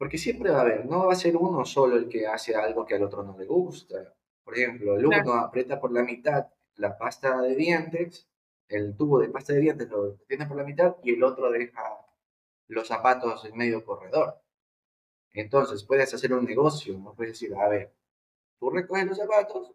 porque 0.00 0.16
siempre 0.16 0.50
va 0.50 0.60
a 0.60 0.62
haber, 0.62 0.86
no 0.86 1.08
va 1.08 1.12
a 1.12 1.14
ser 1.14 1.36
uno 1.36 1.62
solo 1.66 1.98
el 1.98 2.08
que 2.08 2.26
hace 2.26 2.56
algo 2.56 2.86
que 2.86 2.94
al 2.94 3.02
otro 3.02 3.22
no 3.22 3.36
le 3.36 3.44
gusta. 3.44 4.14
Por 4.42 4.56
ejemplo, 4.56 4.96
el 4.96 5.04
uno 5.04 5.34
aprieta 5.34 5.78
por 5.78 5.92
la 5.92 6.02
mitad 6.02 6.46
la 6.76 6.96
pasta 6.96 7.42
de 7.42 7.54
dientes, 7.54 8.26
el 8.66 8.96
tubo 8.96 9.18
de 9.18 9.28
pasta 9.28 9.52
de 9.52 9.60
dientes 9.60 9.90
lo 9.90 10.14
tiene 10.26 10.46
por 10.46 10.56
la 10.56 10.64
mitad 10.64 10.96
y 11.02 11.12
el 11.12 11.22
otro 11.22 11.50
deja 11.50 11.82
los 12.68 12.88
zapatos 12.88 13.44
en 13.44 13.54
medio 13.58 13.84
corredor. 13.84 14.40
Entonces 15.34 15.84
puedes 15.84 16.14
hacer 16.14 16.32
un 16.32 16.46
negocio, 16.46 16.96
no 16.96 17.12
puedes 17.14 17.34
decir, 17.34 17.54
a 17.54 17.68
ver, 17.68 17.92
tú 18.58 18.70
recoges 18.70 19.06
los 19.06 19.18
zapatos 19.18 19.70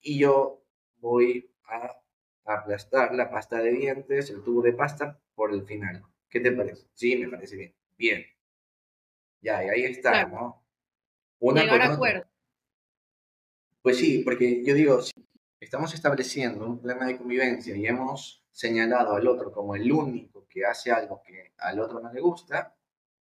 y 0.00 0.18
yo 0.18 0.64
voy 0.96 1.54
a 1.68 2.02
aplastar 2.46 3.14
la 3.14 3.30
pasta 3.30 3.58
de 3.58 3.70
dientes, 3.70 4.28
el 4.28 4.42
tubo 4.42 4.60
de 4.60 4.72
pasta 4.72 5.20
por 5.36 5.52
el 5.54 5.62
final. 5.64 6.02
¿Qué 6.28 6.40
te 6.40 6.50
parece? 6.50 6.88
Sí, 6.94 7.16
me 7.16 7.28
parece 7.28 7.54
bien. 7.54 7.74
Bien. 7.96 8.31
Ya, 9.42 9.64
y 9.64 9.68
ahí 9.68 9.84
está, 9.84 10.24
¿no? 10.26 10.64
Una 11.40 11.64
Llegar 11.64 11.82
acuerdo. 11.82 12.24
Pues 13.82 13.98
sí, 13.98 14.22
porque 14.24 14.64
yo 14.64 14.74
digo, 14.74 15.02
si 15.02 15.12
estamos 15.58 15.92
estableciendo 15.92 16.64
un 16.64 16.78
problema 16.78 17.06
de 17.06 17.18
convivencia 17.18 17.76
y 17.76 17.86
hemos 17.86 18.44
señalado 18.52 19.16
al 19.16 19.26
otro 19.26 19.50
como 19.50 19.74
el 19.74 19.90
único 19.90 20.46
que 20.48 20.64
hace 20.64 20.92
algo 20.92 21.20
que 21.26 21.52
al 21.58 21.80
otro 21.80 22.00
no 22.00 22.12
le 22.12 22.20
gusta, 22.20 22.76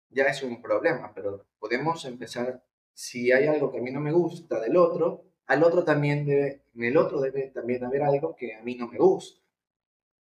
ya 0.10 0.26
es 0.26 0.44
un 0.44 0.62
problema, 0.62 1.14
pero 1.14 1.46
podemos 1.60 2.04
empezar, 2.04 2.62
si 2.94 3.32
hay 3.32 3.48
algo 3.48 3.72
que 3.72 3.78
a 3.78 3.82
mí 3.82 3.92
no 3.92 4.02
me 4.02 4.12
gusta 4.12 4.60
del 4.60 4.76
otro, 4.76 5.24
al 5.46 5.64
otro 5.64 5.86
también 5.86 6.26
debe, 6.26 6.64
en 6.76 6.84
el 6.84 6.98
otro 6.98 7.22
debe 7.22 7.52
también 7.52 7.86
haber 7.86 8.04
algo 8.04 8.36
que 8.36 8.56
a 8.56 8.62
mí 8.62 8.76
no 8.76 8.88
me 8.88 8.98
gusta. 8.98 9.40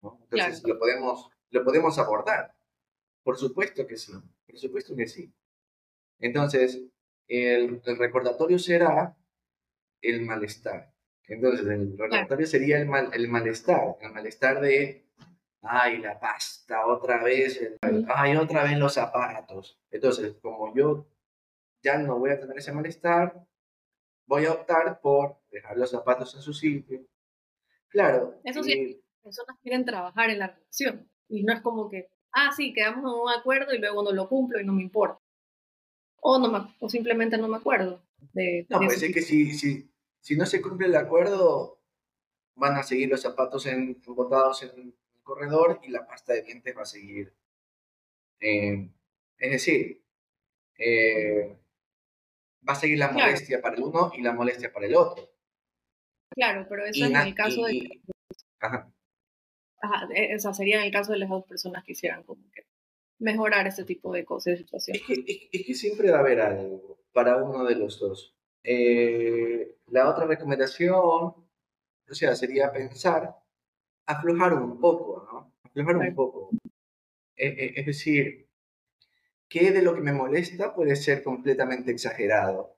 Entonces 0.01 0.63
lo, 0.65 0.79
podemos, 0.79 1.29
lo 1.51 1.63
podemos 1.63 1.97
abordar. 1.99 2.55
Por 3.23 3.37
supuesto 3.37 3.85
que 3.85 3.97
sí, 3.97 4.13
por 4.45 4.57
supuesto 4.57 4.95
que 4.95 5.07
sí. 5.07 5.31
Entonces, 6.23 6.81
el, 7.27 7.81
recordatorio 7.83 8.57
será 8.57 9.17
el 10.01 10.21
malestar. 10.21 10.93
Entonces, 11.27 11.67
el 11.67 11.97
recordatorio 11.97 12.47
sería 12.47 12.79
el, 12.79 12.87
mal, 12.87 13.09
el 13.13 13.27
malestar, 13.27 13.97
el 13.99 14.11
malestar 14.13 14.61
de, 14.61 15.05
ay, 15.61 15.97
la 15.97 16.17
pasta, 16.21 16.87
otra 16.87 17.21
vez, 17.21 17.59
ay, 18.07 18.37
otra 18.37 18.63
vez 18.63 18.77
los 18.77 18.93
zapatos. 18.93 19.77
Entonces, 19.91 20.35
como 20.41 20.73
yo 20.73 21.05
ya 21.81 21.97
no 21.97 22.19
voy 22.19 22.31
a 22.31 22.39
tener 22.39 22.57
ese 22.57 22.71
malestar, 22.71 23.45
voy 24.25 24.45
a 24.45 24.53
optar 24.53 25.01
por 25.01 25.41
dejar 25.51 25.77
los 25.77 25.91
zapatos 25.91 26.33
en 26.35 26.41
su 26.41 26.53
sitio. 26.53 27.05
Claro. 27.89 28.39
Eso 28.45 28.63
sí, 28.63 28.71
eh, 28.71 29.01
personas 29.21 29.57
quieren 29.61 29.83
trabajar 29.83 30.29
en 30.29 30.39
la 30.39 30.47
relación 30.47 31.09
y 31.27 31.43
no 31.43 31.51
es 31.51 31.59
como 31.59 31.89
que, 31.89 32.09
ah, 32.31 32.51
sí, 32.55 32.73
quedamos 32.73 33.11
en 33.11 33.19
un 33.19 33.29
acuerdo 33.29 33.73
y 33.73 33.79
luego 33.79 34.03
no 34.03 34.13
lo 34.13 34.29
cumplo 34.29 34.61
y 34.61 34.65
no 34.65 34.71
me 34.71 34.83
importa 34.83 35.22
o, 36.23 36.39
no 36.39 36.73
o 36.79 36.89
simplemente 36.89 37.37
no 37.37 37.47
me 37.47 37.57
acuerdo. 37.57 38.01
De, 38.31 38.65
no, 38.69 38.89
ser 38.89 39.13
que 39.13 39.21
si, 39.21 39.51
si, 39.53 39.91
si 40.19 40.35
no 40.35 40.45
se 40.45 40.61
cumple 40.61 40.87
el 40.87 40.95
acuerdo, 40.95 41.81
van 42.55 42.77
a 42.77 42.83
seguir 42.83 43.09
los 43.09 43.21
zapatos 43.21 43.65
en, 43.65 44.01
botados 44.07 44.63
en 44.63 44.69
el 44.69 44.95
corredor 45.21 45.81
y 45.83 45.89
la 45.89 46.07
pasta 46.07 46.33
de 46.33 46.43
dientes 46.43 46.75
va 46.75 46.83
a 46.83 46.85
seguir. 46.85 47.33
Eh, 48.39 48.89
es 49.37 49.51
decir, 49.51 50.01
eh, 50.77 51.57
va 52.67 52.73
a 52.73 52.77
seguir 52.77 52.97
la 52.97 53.11
molestia 53.11 53.61
para 53.61 53.75
el 53.75 53.83
uno 53.83 54.11
y 54.15 54.21
la 54.21 54.31
molestia 54.31 54.71
para 54.71 54.85
el 54.85 54.95
otro. 54.95 55.29
Claro, 56.31 56.65
pero 56.69 56.85
eso 56.85 57.05
en 57.05 57.15
el 57.15 57.35
caso 57.35 57.65
de... 57.65 58.01
Ajá. 58.59 58.91
Ajá, 59.81 60.07
e, 60.15 60.39
sería 60.39 60.79
en 60.79 60.85
el 60.85 60.91
caso 60.93 61.11
de 61.11 61.19
las 61.19 61.29
dos 61.29 61.45
personas 61.45 61.83
que 61.83 61.91
quisieran 61.91 62.23
como 62.23 62.49
que 62.51 62.65
mejorar 63.23 63.65
ese 63.67 63.85
tipo 63.85 64.13
de 64.13 64.25
cosas, 64.25 64.53
de 64.53 64.57
situaciones. 64.57 65.01
Es 65.07 65.25
que, 65.25 65.49
es 65.51 65.65
que 65.65 65.73
siempre 65.73 66.11
va 66.11 66.17
a 66.17 66.19
haber 66.19 66.41
algo 66.41 66.99
para 67.13 67.37
uno 67.37 67.63
de 67.63 67.75
los 67.75 67.99
dos. 67.99 68.35
Eh, 68.63 69.77
la 69.87 70.09
otra 70.09 70.25
recomendación, 70.25 70.93
o 70.95 71.35
sea, 72.09 72.35
sería 72.35 72.71
pensar, 72.71 73.35
aflojar 74.05 74.53
un 74.53 74.79
poco, 74.79 75.27
¿no? 75.31 75.53
Aflojar 75.63 75.97
un 75.97 76.15
poco. 76.15 76.49
E, 77.35 77.47
e, 77.47 77.79
es 77.79 77.85
decir, 77.85 78.49
¿qué 79.47 79.71
de 79.71 79.81
lo 79.81 79.95
que 79.95 80.01
me 80.01 80.13
molesta 80.13 80.75
puede 80.75 80.95
ser 80.95 81.23
completamente 81.23 81.91
exagerado? 81.91 82.77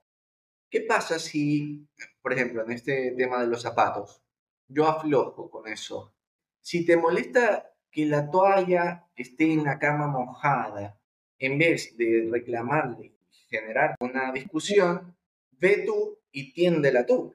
¿Qué 0.70 0.80
pasa 0.80 1.18
si, 1.18 1.88
por 2.22 2.32
ejemplo, 2.32 2.64
en 2.64 2.72
este 2.72 3.12
tema 3.12 3.40
de 3.40 3.48
los 3.48 3.62
zapatos, 3.62 4.22
yo 4.68 4.86
aflojo 4.86 5.50
con 5.50 5.66
eso? 5.68 6.14
Si 6.60 6.84
te 6.84 6.96
molesta 6.96 7.75
que 7.90 8.06
la 8.06 8.30
toalla 8.30 9.06
esté 9.16 9.52
en 9.52 9.64
la 9.64 9.78
cama 9.78 10.08
mojada, 10.08 10.98
en 11.38 11.58
vez 11.58 11.96
de 11.96 12.28
reclamarle 12.30 13.14
y 13.30 13.36
generar 13.48 13.96
una 14.00 14.32
discusión, 14.32 15.16
ve 15.52 15.84
tú 15.86 16.18
y 16.30 16.52
tiéndela 16.52 17.06
tú. 17.06 17.34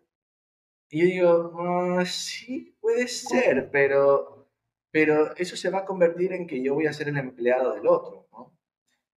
Y 0.90 1.00
yo 1.00 1.06
digo, 1.06 1.54
ah, 1.60 2.06
sí, 2.06 2.76
puede 2.80 3.08
ser, 3.08 3.70
pero, 3.72 4.50
pero 4.92 5.36
eso 5.38 5.56
se 5.56 5.70
va 5.70 5.80
a 5.80 5.86
convertir 5.86 6.34
en 6.34 6.46
que 6.46 6.62
yo 6.62 6.74
voy 6.74 6.86
a 6.86 6.94
ser 6.94 7.08
el 7.08 7.18
empleado 7.18 7.74
del 7.74 7.88
otro, 7.88 8.28
¿no? 8.32 8.54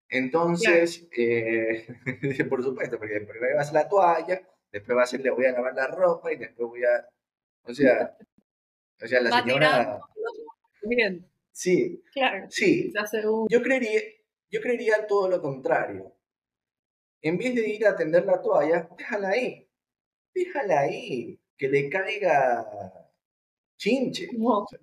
Entonces, 0.07 1.07
eh, 1.17 1.85
por 2.49 2.63
supuesto, 2.63 2.97
porque 2.97 3.19
primero 3.21 3.57
va 3.57 3.61
a 3.61 3.73
la 3.73 3.89
toalla, 3.89 4.41
después 4.71 4.97
va 4.97 5.03
a 5.03 5.21
le 5.21 5.29
voy 5.31 5.45
a 5.45 5.51
lavar 5.51 5.73
la 5.73 5.87
ropa 5.87 6.31
y 6.31 6.37
después 6.37 6.69
voy 6.69 6.83
a, 6.83 7.07
o 7.63 7.73
sea, 7.73 8.15
o 9.01 9.07
sea, 9.07 9.21
la 9.21 9.41
señora... 9.41 9.99
Bien. 10.85 11.25
Sí, 11.51 12.03
claro. 12.13 12.47
Sí, 12.49 12.91
yo 13.49 13.61
creería, 13.61 14.01
yo 14.49 14.61
creería 14.61 15.07
todo 15.07 15.29
lo 15.29 15.41
contrario 15.41 16.15
en 17.25 17.39
vez 17.39 17.55
de 17.55 17.67
ir 17.67 17.87
a 17.87 17.95
tender 17.95 18.23
la 18.23 18.39
toalla, 18.39 18.87
déjala 18.95 19.29
ahí. 19.29 19.67
Déjala 20.31 20.81
ahí. 20.81 21.39
Que 21.57 21.67
le 21.67 21.89
caiga 21.89 22.63
chinche. 23.77 24.27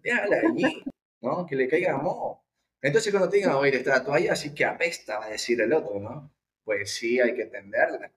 Déjala 0.02 0.36
ahí. 0.38 0.82
¿no? 1.20 1.46
Que 1.46 1.54
le 1.54 1.68
caiga 1.68 1.96
moho. 1.98 2.44
Entonces 2.80 3.12
cuando 3.12 3.28
te 3.28 3.36
digan, 3.36 3.54
oye, 3.54 3.76
está 3.76 3.98
la 3.98 4.04
toalla, 4.04 4.32
así 4.32 4.52
que 4.52 4.64
apesta, 4.64 5.20
va 5.20 5.26
a 5.26 5.30
decir 5.30 5.60
el 5.60 5.72
otro, 5.72 6.00
¿no? 6.00 6.34
Pues 6.64 6.92
sí, 6.92 7.20
hay 7.20 7.32
que 7.36 7.44
tenderla. 7.44 8.10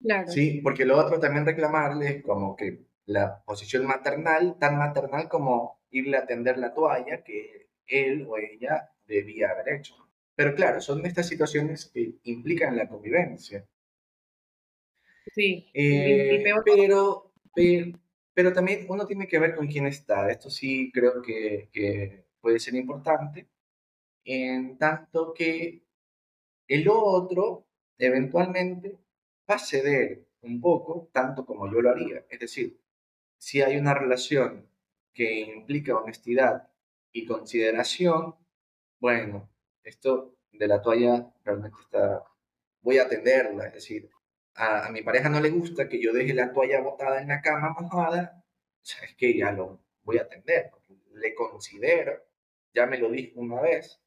Claro. 0.00 0.32
Sí, 0.32 0.60
porque 0.60 0.84
lo 0.84 0.98
otro 0.98 1.20
también 1.20 1.46
reclamarle 1.46 2.22
como 2.22 2.56
que 2.56 2.86
la 3.06 3.40
posición 3.44 3.86
maternal, 3.86 4.58
tan 4.58 4.76
maternal 4.78 5.28
como 5.28 5.78
irle 5.94 6.16
a 6.16 6.26
tender 6.26 6.58
la 6.58 6.74
toalla 6.74 7.22
que 7.22 7.68
él 7.86 8.26
o 8.28 8.36
ella 8.36 8.90
debía 9.06 9.50
haber 9.50 9.76
hecho. 9.76 9.94
Pero 10.34 10.54
claro, 10.54 10.80
son 10.80 11.06
estas 11.06 11.28
situaciones 11.28 11.86
que 11.86 12.14
implican 12.24 12.76
la 12.76 12.88
convivencia. 12.88 13.66
Sí. 15.32 15.70
Eh, 15.72 16.42
pero, 16.74 17.32
pero, 18.34 18.52
también 18.52 18.86
uno 18.88 19.06
tiene 19.06 19.28
que 19.28 19.38
ver 19.38 19.54
con 19.54 19.68
quién 19.68 19.86
está. 19.86 20.28
Esto 20.30 20.50
sí 20.50 20.90
creo 20.92 21.22
que, 21.22 21.68
que 21.72 22.24
puede 22.40 22.58
ser 22.58 22.74
importante, 22.74 23.48
en 24.24 24.76
tanto 24.76 25.32
que 25.32 25.84
el 26.66 26.88
otro 26.88 27.66
eventualmente 27.98 28.98
va 29.48 29.54
a 29.54 29.58
ceder 29.58 30.26
un 30.42 30.60
poco, 30.60 31.08
tanto 31.12 31.46
como 31.46 31.72
yo 31.72 31.80
lo 31.80 31.90
haría. 31.90 32.26
Es 32.28 32.40
decir, 32.40 32.80
si 33.38 33.62
hay 33.62 33.76
una 33.76 33.94
relación 33.94 34.68
que 35.14 35.40
implica 35.40 35.96
honestidad 35.96 36.68
y 37.12 37.24
consideración, 37.26 38.34
bueno, 39.00 39.48
esto 39.82 40.36
de 40.52 40.68
la 40.68 40.82
toalla 40.82 41.32
realmente 41.44 41.78
está, 41.80 42.24
voy 42.82 42.98
a 42.98 43.04
atenderla, 43.04 43.66
es 43.68 43.74
decir, 43.74 44.10
a, 44.54 44.90
mi 44.90 45.02
pareja 45.02 45.28
no 45.28 45.40
le 45.40 45.50
gusta 45.50 45.88
que 45.88 46.00
yo 46.00 46.12
deje 46.12 46.34
la 46.34 46.52
toalla 46.52 46.80
botada 46.80 47.20
en 47.22 47.28
la 47.28 47.40
cama 47.40 47.74
mojada, 47.78 48.44
o 48.82 48.84
sea, 48.84 49.04
es 49.04 49.14
que 49.16 49.36
ya 49.36 49.52
lo 49.52 49.80
voy 50.02 50.18
a 50.18 50.22
atender, 50.22 50.70
le 51.12 51.34
considero, 51.34 52.22
ya 52.74 52.86
me 52.86 52.98
lo 52.98 53.10
dijo 53.10 53.40
una 53.40 53.60
vez, 53.60 54.00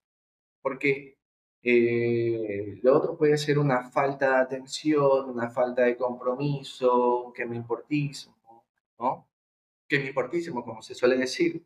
porque 0.61 1.17
eh, 1.63 2.79
lo 2.83 2.97
otro 2.97 3.17
puede 3.17 3.37
ser 3.37 3.59
una 3.59 3.89
falta 3.89 4.31
de 4.31 4.41
atención, 4.41 5.29
una 5.29 5.49
falta 5.49 5.83
de 5.83 5.97
compromiso, 5.97 7.33
que 7.35 7.45
me 7.45 7.55
importísimo, 7.55 8.65
¿no? 8.99 9.27
Que 9.87 9.99
me 9.99 10.07
importísimo, 10.07 10.63
como 10.63 10.81
se 10.81 10.95
suele 10.95 11.17
decir 11.17 11.65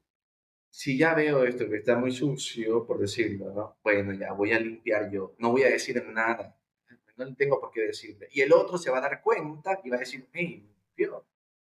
si 0.71 0.97
ya 0.97 1.13
veo 1.13 1.43
esto 1.43 1.69
que 1.69 1.77
está 1.77 1.97
muy 1.97 2.11
sucio, 2.11 2.85
por 2.87 2.97
decirlo, 2.97 3.51
¿no? 3.53 3.77
Bueno, 3.83 4.13
ya 4.13 4.31
voy 4.31 4.53
a 4.53 4.59
limpiar 4.59 5.11
yo, 5.11 5.35
no 5.37 5.51
voy 5.51 5.63
a 5.63 5.69
decir 5.69 6.01
nada, 6.07 6.57
no 7.17 7.35
tengo 7.35 7.59
por 7.59 7.71
qué 7.71 7.81
decirle. 7.81 8.29
Y 8.31 8.41
el 8.41 8.53
otro 8.53 8.77
se 8.77 8.89
va 8.89 8.99
a 8.99 9.01
dar 9.01 9.21
cuenta 9.21 9.79
y 9.83 9.89
va 9.89 9.97
a 9.97 9.99
decir, 9.99 10.27
hey, 10.31 10.65
tío, 10.95 11.25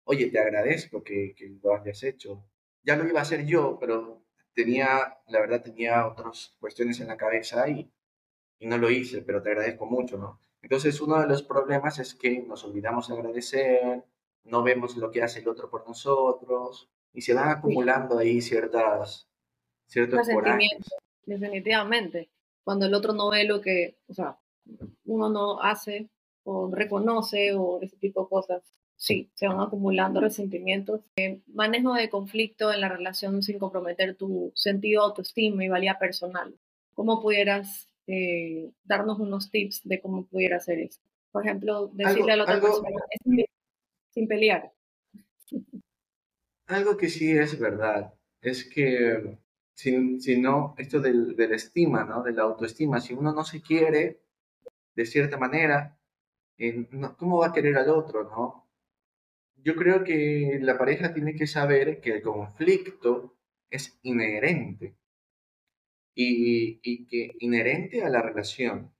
oye, 0.05 0.29
te 0.29 0.39
agradezco 0.39 1.03
que, 1.03 1.33
que 1.35 1.49
lo 1.61 1.75
hayas 1.75 2.03
hecho. 2.03 2.45
Ya 2.83 2.95
lo 2.95 3.07
iba 3.07 3.19
a 3.19 3.23
hacer 3.23 3.45
yo, 3.45 3.77
pero 3.79 4.23
tenía, 4.53 5.17
la 5.27 5.39
verdad, 5.39 5.63
tenía 5.63 6.07
otras 6.07 6.55
cuestiones 6.59 6.99
en 6.99 7.07
la 7.07 7.17
cabeza 7.17 7.67
y, 7.67 7.91
y 8.59 8.67
no 8.67 8.77
lo 8.77 8.91
hice, 8.91 9.23
pero 9.23 9.41
te 9.41 9.49
agradezco 9.49 9.85
mucho, 9.87 10.17
¿no? 10.17 10.39
Entonces, 10.61 11.01
uno 11.01 11.19
de 11.19 11.27
los 11.27 11.43
problemas 11.43 11.99
es 11.99 12.13
que 12.13 12.39
nos 12.41 12.63
olvidamos 12.63 13.07
de 13.09 13.15
agradecer, 13.15 14.03
no 14.43 14.63
vemos 14.63 14.97
lo 14.97 15.11
que 15.11 15.23
hace 15.23 15.39
el 15.39 15.47
otro 15.47 15.69
por 15.69 15.87
nosotros, 15.87 16.89
y 17.13 17.21
se 17.21 17.33
van 17.33 17.49
acumulando 17.49 18.17
ahí 18.17 18.41
ciertas, 18.41 19.27
ciertos 19.87 20.25
sentimientos. 20.25 20.91
Definitivamente. 21.25 22.29
Cuando 22.63 22.85
el 22.85 22.93
otro 22.93 23.13
no 23.13 23.29
ve 23.29 23.43
lo 23.43 23.61
que, 23.61 23.97
o 24.07 24.13
sea, 24.13 24.37
uno 25.05 25.29
no 25.29 25.61
hace 25.61 26.09
o 26.43 26.69
reconoce 26.73 27.53
o 27.53 27.81
ese 27.81 27.97
tipo 27.97 28.23
de 28.23 28.29
cosas, 28.29 28.63
sí, 28.95 29.29
se 29.33 29.47
van 29.47 29.59
acumulando 29.59 30.19
resentimientos. 30.21 31.01
Eh, 31.17 31.41
manejo 31.47 31.93
de 31.93 32.09
conflicto 32.09 32.71
en 32.71 32.81
la 32.81 32.89
relación 32.89 33.43
sin 33.43 33.59
comprometer 33.59 34.15
tu 34.15 34.51
sentido 34.55 35.01
de 35.01 35.07
autoestima 35.07 35.63
y 35.63 35.69
valía 35.69 35.99
personal. 35.99 36.55
¿Cómo 36.93 37.21
pudieras 37.21 37.89
eh, 38.07 38.71
darnos 38.83 39.19
unos 39.19 39.51
tips 39.51 39.81
de 39.83 40.01
cómo 40.01 40.25
pudiera 40.25 40.57
hacer 40.57 40.79
eso? 40.79 40.99
Por 41.31 41.45
ejemplo, 41.45 41.89
decirle 41.93 42.33
a 42.33 42.37
la 42.37 42.43
otra 42.43 42.61
persona, 42.61 43.01
sin 44.13 44.27
pelear. 44.27 44.71
Algo 46.67 46.95
que 46.97 47.09
sí 47.09 47.31
es 47.31 47.59
verdad 47.59 48.13
es 48.41 48.63
que 48.69 49.37
si, 49.73 50.19
si 50.19 50.39
no, 50.39 50.75
esto 50.77 50.99
del, 50.99 51.35
de 51.35 51.47
la 51.47 51.55
estima, 51.55 52.03
¿no? 52.05 52.23
De 52.23 52.39
autoestima, 52.39 53.01
si 53.01 53.13
uno 53.13 53.33
no 53.33 53.43
se 53.43 53.61
quiere 53.61 54.21
de 54.95 55.05
cierta 55.05 55.37
manera, 55.37 55.99
eh, 56.57 56.87
¿cómo 57.17 57.39
va 57.39 57.47
a 57.47 57.53
querer 57.53 57.77
al 57.77 57.89
otro, 57.89 58.23
no? 58.23 58.69
Yo 59.55 59.75
creo 59.75 60.03
que 60.03 60.59
la 60.61 60.77
pareja 60.77 61.13
tiene 61.13 61.35
que 61.35 61.47
saber 61.47 62.01
que 62.01 62.11
el 62.11 62.21
conflicto 62.21 63.37
es 63.69 63.97
inherente 64.03 64.95
y, 66.15 66.79
y 66.83 67.05
que 67.07 67.35
inherente 67.39 68.03
a 68.03 68.09
la 68.09 68.21
relación. 68.21 68.93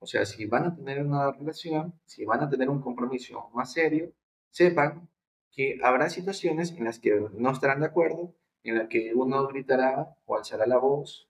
O 0.00 0.06
sea, 0.06 0.26
si 0.26 0.46
van 0.46 0.66
a 0.66 0.76
tener 0.76 1.04
una 1.04 1.32
relación, 1.32 2.00
si 2.04 2.24
van 2.24 2.42
a 2.42 2.50
tener 2.50 2.68
un 2.68 2.80
compromiso 2.80 3.50
más 3.54 3.72
serio, 3.72 4.12
sepan 4.58 5.08
que 5.52 5.78
habrá 5.84 6.10
situaciones 6.10 6.72
en 6.72 6.84
las 6.84 6.98
que 6.98 7.12
no 7.32 7.50
estarán 7.52 7.80
de 7.80 7.86
acuerdo, 7.86 8.34
en 8.64 8.76
las 8.78 8.88
que 8.88 9.14
uno 9.14 9.46
gritará 9.46 10.16
o 10.26 10.36
alzará 10.36 10.66
la 10.66 10.78
voz, 10.78 11.28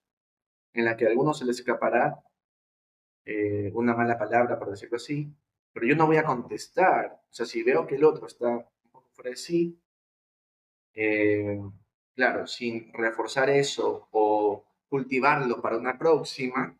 en 0.73 0.85
la 0.85 0.97
que 0.97 1.05
a 1.05 1.09
alguno 1.09 1.33
se 1.35 1.45
le 1.45 1.51
escapará 1.51 2.23
eh, 3.25 3.71
una 3.75 3.93
mala 3.93 4.17
palabra, 4.17 4.57
por 4.57 4.71
decirlo 4.71 4.97
así, 4.97 5.31
pero 5.71 5.85
yo 5.85 5.95
no 5.95 6.07
voy 6.07 6.17
a 6.17 6.23
contestar. 6.23 7.21
O 7.29 7.33
sea, 7.33 7.45
si 7.45 7.61
veo 7.61 7.85
que 7.85 7.95
el 7.95 8.03
otro 8.03 8.25
está 8.25 8.47
un 8.47 8.91
poco 8.91 9.09
fuera 9.11 9.29
de 9.29 9.35
sí, 9.35 9.79
eh, 10.95 11.61
claro, 12.15 12.47
sin 12.47 12.91
reforzar 12.93 13.49
eso 13.51 14.07
o 14.11 14.65
cultivarlo 14.89 15.61
para 15.61 15.77
una 15.77 15.99
próxima, 15.99 16.75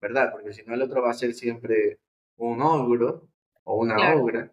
¿verdad? 0.00 0.32
Porque 0.32 0.54
si 0.54 0.62
no, 0.64 0.74
el 0.74 0.82
otro 0.82 1.02
va 1.02 1.10
a 1.10 1.14
ser 1.22 1.34
siempre 1.34 2.00
un 2.36 2.62
ogro 2.62 3.28
o 3.64 3.76
una 3.76 4.14
obra 4.14 4.50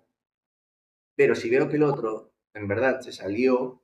pero 1.19 1.36
si 1.36 1.49
veo 1.49 1.67
que 1.67 1.75
el 1.75 1.84
otro 1.84 2.32
en 2.53 2.69
verdad 2.69 3.01
se 3.01 3.12
salió 3.12 3.84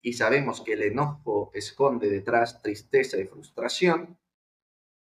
y 0.00 0.12
sabemos 0.12 0.60
que 0.60 0.74
el 0.74 0.82
enojo 0.84 1.50
esconde 1.52 2.08
detrás 2.08 2.62
tristeza 2.62 3.18
y 3.18 3.24
frustración, 3.24 4.16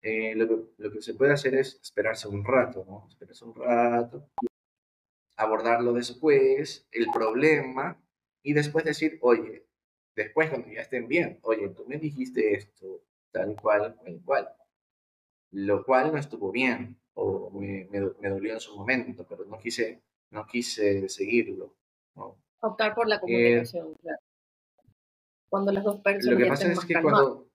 eh, 0.02 0.34
lo, 0.34 0.90
que, 0.90 1.00
se 1.00 1.14
puede 1.14 1.32
hacer 1.32 1.54
es 1.54 1.78
esperarse 1.80 2.26
un 2.26 2.44
rato, 2.44 2.84
¿no? 2.88 3.06
Esperarse 3.08 3.44
un 3.44 3.54
rato, 3.54 4.28
abordarlo 5.36 5.92
después, 5.92 6.88
el 6.90 7.06
problema, 7.12 8.02
y 8.42 8.52
después 8.52 8.84
decir, 8.84 9.20
oye, 9.20 9.64
después 10.16 10.50
cuando 10.50 10.72
ya 10.72 10.80
estén 10.80 11.06
bien, 11.06 11.38
oye, 11.42 11.68
tú 11.68 11.84
me 11.86 11.98
dijiste 11.98 12.52
esto, 12.52 13.04
tal 13.30 13.54
cual, 13.54 13.96
tal 14.04 14.20
cual, 14.24 14.48
lo 15.52 15.84
cual 15.84 16.10
no 16.10 16.18
estuvo 16.18 16.50
bien, 16.50 17.00
o 17.14 17.48
me, 17.52 17.86
me, 17.92 18.28
dolió 18.28 18.54
en 18.54 18.60
su 18.60 18.76
momento, 18.76 19.24
pero 19.28 19.44
no 19.44 19.56
quise, 19.60 20.02
no 20.30 20.46
quise 20.46 21.08
seguirlo. 21.08 21.74
Optar 22.60 22.94
por 22.94 23.08
la 23.08 23.16
eh, 23.16 23.20
comunicación, 23.20 23.96
Cuando 25.48 25.72
las 25.72 25.84
dos 25.84 26.00
personas... 26.00 26.38
Lo 26.38 26.44
que 26.44 26.50
pasa 26.50 26.72
es 26.72 26.84
que 26.84 27.00
cuando, 27.00 27.48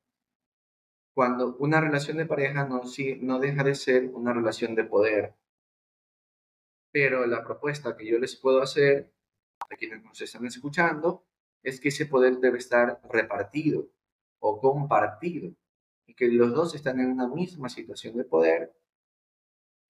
cuando 1.13 1.55
una 1.57 1.79
relación 1.79 2.17
de 2.17 2.25
pareja 2.25 2.65
no, 2.65 2.85
sí, 2.85 3.17
no 3.21 3.39
deja 3.39 3.63
de 3.63 3.75
ser 3.75 4.07
una 4.13 4.33
relación 4.33 4.75
de 4.75 4.83
poder, 4.83 5.35
pero 6.91 7.25
la 7.27 7.43
propuesta 7.43 7.95
que 7.95 8.07
yo 8.07 8.17
les 8.19 8.35
puedo 8.35 8.61
hacer 8.61 9.13
a 9.69 9.75
quienes 9.75 10.03
nos 10.03 10.19
están 10.21 10.45
escuchando 10.45 11.25
es 11.63 11.79
que 11.79 11.89
ese 11.89 12.05
poder 12.05 12.37
debe 12.37 12.57
estar 12.57 13.01
repartido 13.09 13.87
o 14.39 14.59
compartido 14.59 15.53
y 16.07 16.13
que 16.13 16.27
los 16.27 16.53
dos 16.53 16.75
están 16.75 16.99
en 16.99 17.11
una 17.11 17.27
misma 17.27 17.69
situación 17.69 18.15
de 18.17 18.25
poder, 18.25 18.75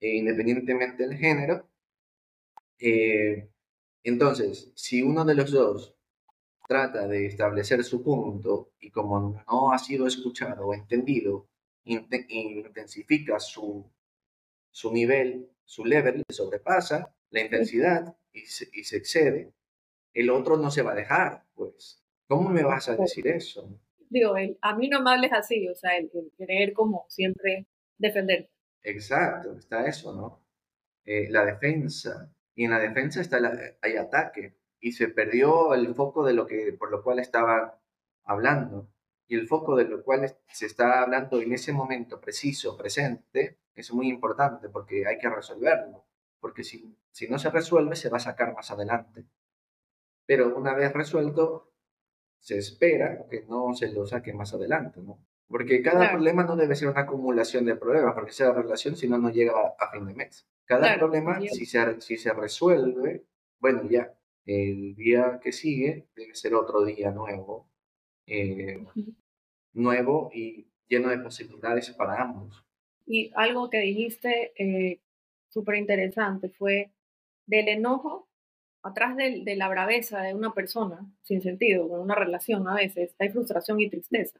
e 0.00 0.16
independientemente 0.16 1.06
del 1.06 1.16
género. 1.16 1.68
Eh, 2.78 3.48
entonces, 4.02 4.72
si 4.74 5.02
uno 5.02 5.24
de 5.24 5.34
los 5.34 5.50
dos 5.50 5.94
trata 6.68 7.06
de 7.06 7.26
establecer 7.26 7.84
su 7.84 8.02
punto 8.02 8.72
y 8.80 8.90
como 8.90 9.42
no 9.46 9.72
ha 9.72 9.78
sido 9.78 10.06
escuchado 10.06 10.66
o 10.66 10.74
entendido, 10.74 11.48
intensifica 11.84 13.38
su, 13.38 13.88
su 14.70 14.92
nivel, 14.92 15.48
su 15.64 15.84
level, 15.84 16.24
sobrepasa 16.28 17.14
la 17.30 17.40
intensidad 17.40 18.16
y 18.32 18.40
se, 18.40 18.68
y 18.72 18.84
se 18.84 18.96
excede, 18.96 19.52
el 20.12 20.30
otro 20.30 20.56
no 20.56 20.70
se 20.70 20.82
va 20.82 20.92
a 20.92 20.96
dejar, 20.96 21.44
pues. 21.54 22.02
¿Cómo 22.26 22.48
me 22.48 22.64
vas 22.64 22.88
a 22.88 22.96
decir 22.96 23.28
eso? 23.28 23.78
Digo, 24.08 24.34
a 24.60 24.76
mí 24.76 24.88
no 24.88 25.02
me 25.02 25.10
hables 25.10 25.32
así, 25.32 25.68
o 25.68 25.74
sea, 25.74 25.96
el, 25.96 26.10
querer 26.36 26.72
como 26.72 27.06
siempre 27.08 27.66
defender. 27.98 28.50
Exacto, 28.82 29.56
está 29.56 29.86
eso, 29.86 30.12
¿no? 30.12 30.42
Eh, 31.04 31.28
la 31.30 31.44
defensa. 31.44 32.32
Y 32.56 32.64
en 32.64 32.72
la 32.72 32.80
defensa 32.80 33.20
está 33.20 33.38
hay 33.82 33.96
ataque. 33.96 34.56
Y 34.80 34.92
se 34.92 35.08
perdió 35.08 35.74
el 35.74 35.94
foco 35.94 36.24
de 36.24 36.34
lo 36.34 36.46
que, 36.48 36.72
por 36.72 36.90
lo 36.90 37.04
cual 37.04 37.20
estaban 37.20 37.70
hablando. 38.24 38.88
Y 39.28 39.36
el 39.36 39.46
foco 39.46 39.76
de 39.76 39.84
lo 39.84 40.02
cual 40.02 40.36
se 40.48 40.66
está 40.66 41.02
hablando 41.02 41.40
en 41.40 41.52
ese 41.52 41.72
momento 41.72 42.20
preciso, 42.20 42.76
presente, 42.76 43.58
es 43.76 43.92
muy 43.92 44.08
importante 44.08 44.68
porque 44.68 45.06
hay 45.06 45.18
que 45.18 45.30
resolverlo. 45.30 46.04
Porque 46.40 46.64
si, 46.64 46.96
si 47.12 47.28
no 47.28 47.38
se 47.38 47.50
resuelve, 47.50 47.94
se 47.94 48.08
va 48.08 48.16
a 48.16 48.20
sacar 48.20 48.52
más 48.54 48.70
adelante 48.72 49.26
pero 50.26 50.54
una 50.56 50.74
vez 50.74 50.92
resuelto, 50.92 51.72
se 52.40 52.58
espera 52.58 53.26
que 53.30 53.44
no 53.48 53.72
se 53.74 53.90
lo 53.92 54.06
saque 54.06 54.32
más 54.34 54.52
adelante, 54.52 55.00
¿no? 55.00 55.18
Porque 55.48 55.80
cada 55.80 56.10
problema 56.10 56.42
no 56.42 56.56
debe 56.56 56.74
ser 56.74 56.88
una 56.88 57.02
acumulación 57.02 57.64
de 57.64 57.76
problemas, 57.76 58.14
porque 58.14 58.32
sea 58.32 58.52
relación, 58.52 58.96
si 58.96 59.08
no, 59.08 59.16
no 59.16 59.30
llega 59.30 59.52
a, 59.78 59.90
fin 59.92 60.04
de 60.04 60.14
mes. 60.14 60.44
Cada 60.66 60.98
problema, 60.98 61.40
si 61.40 61.64
se, 61.64 62.00
si 62.00 62.16
se 62.16 62.32
resuelve, 62.32 63.24
bueno, 63.60 63.88
ya, 63.88 64.12
el 64.44 64.94
día 64.96 65.40
que 65.42 65.52
sigue 65.52 66.08
debe 66.14 66.34
ser 66.34 66.54
otro 66.54 66.84
día 66.84 67.10
nuevo, 67.10 67.68
eh, 68.26 68.84
nuevo 69.72 70.30
y 70.34 70.66
lleno 70.88 71.08
de 71.08 71.18
posibilidades 71.18 71.90
para 71.90 72.22
ambos. 72.22 72.64
Y 73.06 73.30
algo 73.34 73.70
que 73.70 73.78
dijiste 73.78 74.52
eh, 74.56 75.00
súper 75.48 75.76
interesante 75.76 76.48
fue 76.50 76.92
del 77.46 77.68
enojo 77.68 78.28
atrás 78.82 79.16
de, 79.16 79.56
la 79.56 79.68
braveza 79.68 80.20
de 80.22 80.34
una 80.34 80.52
persona, 80.52 81.04
sin 81.22 81.42
sentido, 81.42 81.88
con 81.88 82.00
una 82.00 82.14
relación 82.14 82.68
a 82.68 82.74
veces, 82.74 83.14
hay 83.18 83.30
frustración 83.30 83.80
y 83.80 83.90
tristeza. 83.90 84.38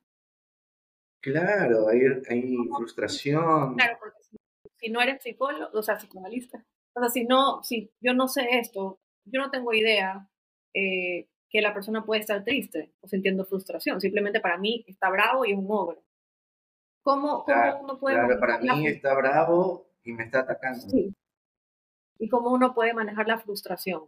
Claro, 1.20 1.88
hay, 1.88 2.00
hay 2.28 2.56
frustración. 2.76 3.74
Claro, 3.74 3.98
porque 3.98 4.22
si, 4.22 4.36
no 4.90 5.00
eres 5.00 5.22
psicólogo, 5.22 5.70
o 5.72 5.82
sea, 5.82 5.96
psicoanalista, 5.96 6.64
o 6.94 7.00
sea, 7.00 7.10
si 7.10 7.24
no, 7.24 7.62
si 7.62 7.90
yo 8.00 8.14
no 8.14 8.28
sé 8.28 8.58
esto, 8.58 9.00
yo 9.24 9.40
no 9.40 9.50
tengo 9.50 9.72
idea 9.74 10.28
eh, 10.74 11.28
que 11.50 11.60
la 11.60 11.74
persona 11.74 12.04
puede 12.04 12.22
estar 12.22 12.42
triste 12.44 12.92
o 13.00 13.08
sintiendo 13.08 13.44
frustración, 13.44 14.00
simplemente 14.00 14.40
para 14.40 14.58
mí 14.58 14.84
está 14.88 15.10
bravo 15.10 15.44
y 15.44 15.52
es 15.52 15.58
un 15.58 15.66
ogro. 15.68 16.02
¿Cómo, 17.02 17.44
cómo 17.44 17.80
uno 17.82 17.98
puede... 18.00 18.16
Claro, 18.16 18.40
para 18.40 18.58
mí 18.58 18.86
está 18.86 19.14
bravo 19.14 19.86
y 20.02 20.12
me 20.12 20.24
está 20.24 20.40
atacando. 20.40 20.80
Sí. 20.88 21.14
¿Y 22.18 22.28
cómo 22.28 22.50
uno 22.50 22.74
puede 22.74 22.94
manejar 22.94 23.28
la 23.28 23.38
frustración? 23.38 24.02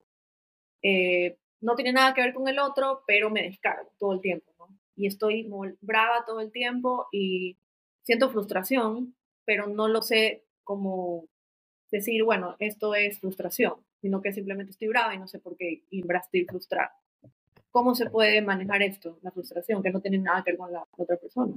Eh, 0.82 1.38
no 1.60 1.74
tiene 1.74 1.92
nada 1.92 2.14
que 2.14 2.22
ver 2.22 2.34
con 2.34 2.48
el 2.48 2.58
otro, 2.58 3.04
pero 3.06 3.30
me 3.30 3.42
descargo 3.42 3.92
todo 3.98 4.14
el 4.14 4.20
tiempo, 4.20 4.52
¿no? 4.58 4.68
Y 4.96 5.06
estoy 5.06 5.48
brava 5.80 6.24
todo 6.26 6.40
el 6.40 6.50
tiempo 6.50 7.06
y 7.12 7.58
siento 8.02 8.30
frustración, 8.30 9.14
pero 9.44 9.66
no 9.66 9.88
lo 9.88 10.02
sé 10.02 10.47
como 10.68 11.30
decir, 11.90 12.22
bueno, 12.24 12.56
esto 12.58 12.94
es 12.94 13.20
frustración, 13.20 13.76
sino 14.02 14.20
que 14.20 14.34
simplemente 14.34 14.72
estoy 14.72 14.88
brava 14.88 15.14
y 15.14 15.18
no 15.18 15.26
sé 15.26 15.38
por 15.38 15.56
qué, 15.56 15.84
y 15.88 16.04
estoy 16.06 16.44
frustrada. 16.44 16.92
¿Cómo 17.70 17.94
se 17.94 18.10
puede 18.10 18.42
manejar 18.42 18.82
esto, 18.82 19.18
la 19.22 19.30
frustración, 19.30 19.82
que 19.82 19.90
no 19.90 20.02
tiene 20.02 20.18
nada 20.18 20.44
que 20.44 20.50
ver 20.50 20.58
con 20.58 20.70
la 20.70 20.86
otra 20.90 21.16
persona? 21.16 21.54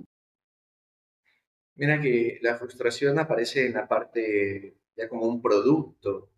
Mira 1.75 1.99
que 1.99 2.39
la 2.41 2.55
frustración 2.55 3.19
aparece 3.19 3.65
en 3.65 3.73
la 3.73 3.85
parte 3.85 4.77
ya 4.95 5.09
como 5.09 5.25
un 5.27 5.41
producto, 5.41 6.31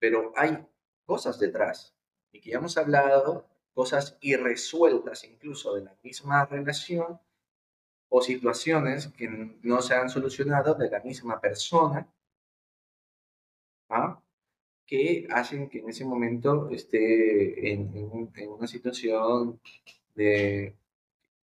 pero 0.00 0.32
hay 0.34 0.58
cosas 1.04 1.38
detrás 1.38 1.94
y 2.32 2.40
que 2.40 2.50
ya 2.50 2.58
hemos 2.58 2.76
hablado, 2.76 3.48
cosas 3.74 4.18
irresueltas 4.22 5.22
incluso 5.22 5.76
de 5.76 5.84
la 5.84 5.96
misma 6.02 6.46
relación 6.46 7.20
o 8.08 8.22
situaciones 8.22 9.08
que 9.08 9.28
no 9.62 9.82
se 9.82 9.94
han 9.94 10.08
solucionado 10.08 10.74
de 10.74 10.90
la 10.90 11.00
misma 11.00 11.40
persona, 11.40 12.08
¿ah? 13.88 14.22
que 14.86 15.26
hacen 15.30 15.68
que 15.68 15.80
en 15.80 15.90
ese 15.90 16.04
momento 16.04 16.70
esté 16.70 17.70
en, 17.70 17.90
una 18.48 18.66
situación 18.66 19.60
de 20.14 20.74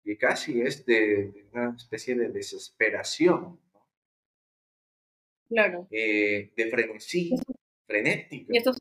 que 0.04 0.18
casi 0.18 0.62
es 0.62 0.86
de, 0.86 1.46
una 1.54 1.76
especie 1.76 2.16
de 2.16 2.30
desesperación. 2.30 3.60
Claro. 5.48 5.88
Eh, 5.92 6.52
de 6.56 6.70
frenesí, 6.70 7.36
frenético. 7.86 8.52
Y 8.52 8.58
esto 8.58 8.74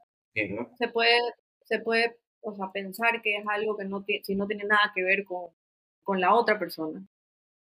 se 0.78 0.88
puede 0.88 1.18
se 1.66 1.80
puede 1.80 2.16
o 2.40 2.54
sea, 2.54 2.70
pensar 2.72 3.20
que 3.22 3.36
es 3.36 3.44
algo 3.48 3.76
que 3.76 3.84
no, 3.84 4.04
si 4.22 4.34
no 4.34 4.46
tiene 4.46 4.64
nada 4.64 4.92
que 4.94 5.02
ver 5.02 5.24
con, 5.24 5.50
con 6.02 6.20
la 6.20 6.34
otra 6.34 6.58
persona. 6.58 7.04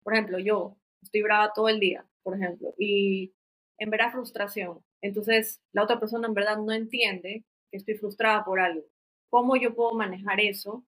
Por 0.03 0.15
ejemplo, 0.15 0.39
yo 0.39 0.77
estoy 1.03 1.23
brava 1.23 1.53
todo 1.55 1.69
el 1.69 1.81
día, 1.81 2.07
por 2.23 2.37
ejemplo, 2.37 2.75
y 2.79 3.33
en 3.79 3.91
verdad 3.91 4.13
frustración. 4.13 4.85
Entonces, 5.01 5.61
la 5.73 5.83
otra 5.83 5.99
persona 5.99 6.29
en 6.29 6.35
verdad 6.35 6.59
no 6.59 6.73
entiende 6.73 7.45
que 7.71 7.77
estoy 7.77 7.95
frustrada 7.95 8.45
por 8.45 8.61
algo. 8.61 8.85
¿Cómo 9.31 9.57
yo 9.57 9.75
puedo 9.75 9.93
manejar 9.95 10.41
eso 10.41 10.85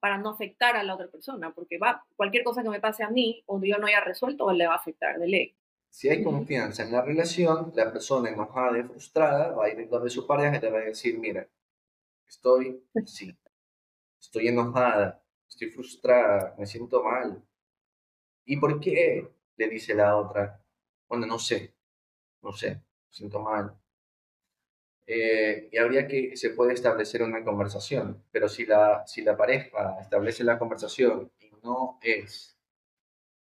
para 0.00 0.18
no 0.18 0.30
afectar 0.30 0.76
a 0.76 0.82
la 0.82 0.94
otra 0.94 1.08
persona? 1.08 1.52
Porque 1.54 1.78
va, 1.78 2.04
cualquier 2.16 2.42
cosa 2.42 2.62
que 2.62 2.70
me 2.70 2.80
pase 2.80 3.04
a 3.04 3.10
mí 3.10 3.42
o 3.46 3.60
yo 3.62 3.78
no 3.78 3.86
haya 3.86 4.00
resuelto, 4.00 4.50
le 4.52 4.66
va 4.66 4.74
a 4.74 4.78
afectar 4.78 5.18
de 5.18 5.28
ley. 5.28 5.56
Si 5.90 6.08
hay 6.08 6.24
confianza 6.24 6.82
en 6.84 6.92
la 6.92 7.02
relación, 7.02 7.72
la 7.74 7.92
persona 7.92 8.30
enojada 8.30 8.78
y 8.78 8.82
frustrada 8.84 9.52
va 9.54 9.66
a 9.66 9.68
ir 9.68 9.88
donde 9.88 10.08
su 10.08 10.26
pareja 10.26 10.56
y 10.56 10.60
le 10.60 10.70
va 10.70 10.78
a 10.78 10.84
decir, 10.84 11.18
mira, 11.18 11.46
Estoy, 12.32 12.82
sí, 13.04 13.36
estoy 14.18 14.48
enojada, 14.48 15.22
estoy 15.46 15.68
frustrada, 15.68 16.54
me 16.58 16.64
siento 16.64 17.04
mal. 17.04 17.46
¿Y 18.44 18.56
por 18.56 18.80
qué? 18.80 19.28
Le 19.56 19.68
dice 19.68 19.94
la 19.94 20.16
otra. 20.16 20.62
Bueno, 21.08 21.26
no 21.26 21.38
sé, 21.38 21.74
no 22.42 22.52
sé, 22.52 22.82
siento 23.10 23.40
mal. 23.40 23.76
Eh, 25.06 25.68
y 25.72 25.78
habría 25.78 26.06
que, 26.06 26.36
se 26.36 26.50
puede 26.50 26.74
establecer 26.74 27.22
una 27.22 27.44
conversación, 27.44 28.24
pero 28.30 28.48
si 28.48 28.66
la, 28.66 29.06
si 29.06 29.22
la 29.22 29.36
pareja 29.36 29.98
establece 30.00 30.44
la 30.44 30.58
conversación 30.58 31.30
y 31.40 31.50
no 31.62 31.98
es 32.02 32.56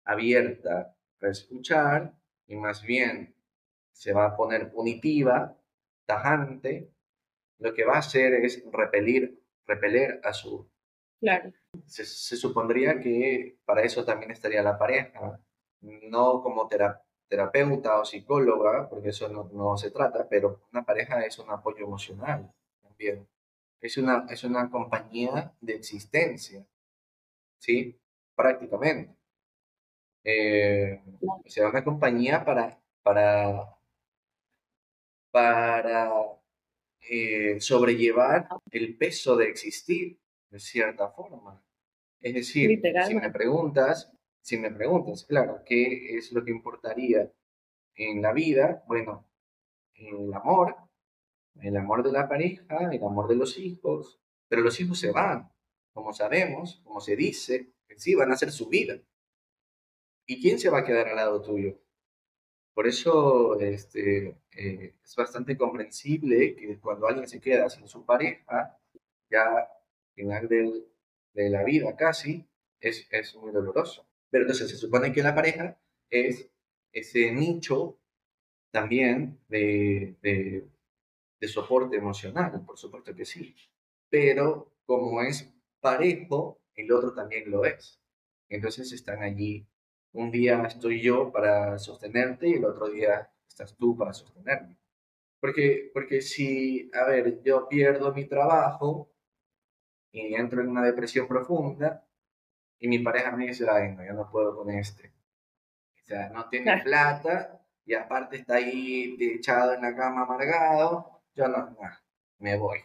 abierta 0.04 0.96
a 1.20 1.28
escuchar, 1.28 2.14
y 2.46 2.56
más 2.56 2.82
bien 2.82 3.34
se 3.92 4.12
va 4.12 4.26
a 4.26 4.36
poner 4.36 4.70
punitiva, 4.70 5.56
tajante, 6.06 6.90
lo 7.58 7.74
que 7.74 7.84
va 7.84 7.96
a 7.96 7.98
hacer 7.98 8.32
es 8.34 8.64
repelir, 8.72 9.42
repeler 9.66 10.20
a 10.24 10.32
su... 10.32 10.70
Claro. 11.20 11.52
Se, 11.86 12.04
supondría 12.36 13.00
que 13.00 13.58
para 13.64 13.82
eso 13.82 14.04
también 14.04 14.30
estaría 14.30 14.62
la 14.62 14.78
pareja, 14.78 15.40
no 15.80 16.42
como 16.42 16.68
terapeuta 17.28 18.00
o 18.00 18.04
psicóloga, 18.04 18.88
porque 18.88 19.08
eso 19.10 19.28
no, 19.28 19.76
se 19.76 19.90
trata, 19.90 20.28
pero 20.28 20.62
una 20.72 20.84
pareja 20.84 21.24
es 21.24 21.38
un 21.38 21.50
apoyo 21.50 21.84
emocional 21.84 22.52
también. 22.82 23.28
Es 23.80 23.96
una, 23.96 24.26
es 24.30 24.44
una 24.44 24.70
compañía 24.70 25.54
de 25.60 25.74
existencia, 25.74 26.66
¿sí? 27.58 27.98
Prácticamente. 28.34 29.16
Eh, 30.24 31.00
o 31.20 31.48
sea, 31.48 31.68
una 31.68 31.84
compañía 31.84 32.44
para, 32.44 32.80
para, 33.02 33.78
para 35.30 36.10
eh, 37.10 37.60
sobrellevar 37.60 38.48
el 38.70 38.96
peso 38.96 39.36
de 39.36 39.48
existir, 39.48 40.18
de 40.50 40.58
cierta 40.58 41.10
forma. 41.10 41.62
Es 42.20 42.34
decir, 42.34 42.80
si 43.06 43.14
me 43.14 43.30
preguntas, 43.30 44.12
si 44.40 44.58
me 44.58 44.70
preguntas, 44.70 45.24
claro, 45.24 45.62
¿qué 45.64 46.16
es 46.16 46.32
lo 46.32 46.44
que 46.44 46.50
importaría 46.50 47.30
en 47.94 48.22
la 48.22 48.32
vida? 48.32 48.84
Bueno, 48.86 49.28
el 49.94 50.32
amor, 50.34 50.76
el 51.60 51.76
amor 51.76 52.02
de 52.02 52.12
la 52.12 52.28
pareja, 52.28 52.90
el 52.90 53.02
amor 53.02 53.28
de 53.28 53.36
los 53.36 53.58
hijos, 53.58 54.20
pero 54.48 54.62
los 54.62 54.80
hijos 54.80 54.98
se 54.98 55.12
van, 55.12 55.52
como 55.92 56.12
sabemos, 56.12 56.80
como 56.84 57.00
se 57.00 57.14
dice, 57.16 57.72
que 57.86 57.98
sí, 57.98 58.14
van 58.14 58.30
a 58.30 58.34
hacer 58.34 58.50
su 58.50 58.68
vida. 58.68 59.00
¿Y 60.26 60.40
quién 60.40 60.58
se 60.58 60.70
va 60.70 60.80
a 60.80 60.84
quedar 60.84 61.08
al 61.08 61.16
lado 61.16 61.40
tuyo? 61.40 61.78
Por 62.74 62.86
eso 62.86 63.58
este, 63.58 64.36
eh, 64.52 64.94
es 65.02 65.16
bastante 65.16 65.56
comprensible 65.56 66.54
que 66.54 66.78
cuando 66.78 67.08
alguien 67.08 67.26
se 67.26 67.40
queda 67.40 67.68
sin 67.68 67.88
su 67.88 68.04
pareja, 68.04 68.78
ya 69.30 69.68
final 70.18 70.48
de 70.48 71.50
la 71.50 71.62
vida 71.62 71.94
casi, 71.96 72.44
es, 72.80 73.06
es 73.10 73.36
muy 73.36 73.52
doloroso. 73.52 74.06
Pero 74.30 74.42
entonces 74.44 74.70
se 74.70 74.76
supone 74.76 75.12
que 75.12 75.22
la 75.22 75.34
pareja 75.34 75.80
es 76.10 76.50
ese 76.92 77.30
nicho 77.32 77.98
también 78.72 79.38
de, 79.48 80.16
de, 80.22 80.68
de 81.40 81.48
soporte 81.48 81.96
emocional, 81.96 82.64
por 82.66 82.76
supuesto 82.76 83.14
que 83.14 83.24
sí. 83.24 83.54
Pero 84.10 84.74
como 84.84 85.22
es 85.22 85.54
parejo, 85.80 86.60
el 86.74 86.92
otro 86.92 87.14
también 87.14 87.50
lo 87.50 87.64
es. 87.64 88.00
Entonces 88.48 88.92
están 88.92 89.22
allí. 89.22 89.66
Un 90.12 90.30
día 90.30 90.62
estoy 90.64 91.00
yo 91.00 91.30
para 91.30 91.78
sostenerte 91.78 92.48
y 92.48 92.54
el 92.54 92.64
otro 92.64 92.88
día 92.88 93.30
estás 93.46 93.76
tú 93.76 93.96
para 93.96 94.12
sostenerme. 94.12 94.78
Porque, 95.40 95.90
porque 95.94 96.20
si, 96.20 96.90
a 96.92 97.04
ver, 97.04 97.42
yo 97.44 97.68
pierdo 97.68 98.12
mi 98.12 98.24
trabajo 98.24 99.07
y 100.12 100.34
entro 100.34 100.60
en 100.60 100.68
una 100.68 100.82
depresión 100.82 101.26
profunda 101.26 102.04
y 102.78 102.88
mi 102.88 102.98
pareja 103.00 103.32
me 103.32 103.46
dice, 103.46 103.66
ay, 103.68 103.92
no, 103.92 104.04
yo 104.04 104.12
no 104.12 104.30
puedo 104.30 104.56
con 104.56 104.70
este. 104.70 105.12
O 106.02 106.06
sea, 106.06 106.28
no 106.30 106.48
tiene 106.48 106.80
plata 106.82 107.60
y 107.84 107.94
aparte 107.94 108.36
está 108.36 108.56
ahí 108.56 109.16
echado 109.18 109.74
en 109.74 109.82
la 109.82 109.94
cama 109.96 110.22
amargado, 110.22 111.22
yo 111.34 111.48
no, 111.48 111.70
no, 111.70 111.76
me 112.38 112.56
voy. 112.56 112.78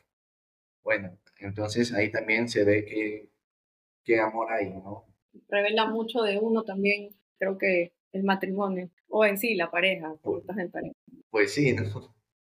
Bueno, 0.84 1.18
entonces 1.40 1.94
ahí 1.94 2.12
también 2.12 2.50
se 2.50 2.64
ve 2.64 2.86
que, 2.86 3.30
qué 4.04 4.20
amor 4.20 4.52
hay, 4.52 4.70
¿no? 4.70 5.06
Revela 5.48 5.88
mucho 5.88 6.22
de 6.22 6.38
uno 6.38 6.64
también, 6.64 7.10
creo 7.38 7.58
que 7.58 7.94
el 8.12 8.24
matrimonio, 8.24 8.90
o 9.10 9.26
en 9.26 9.38
sí 9.38 9.56
la 9.56 9.72
pareja, 9.72 10.16
pues, 10.22 10.42
estás 10.42 10.58
en 10.58 10.72
pareja. 10.72 10.96
Pues 11.30 11.54
sí, 11.54 11.74
¿no? 11.74 11.84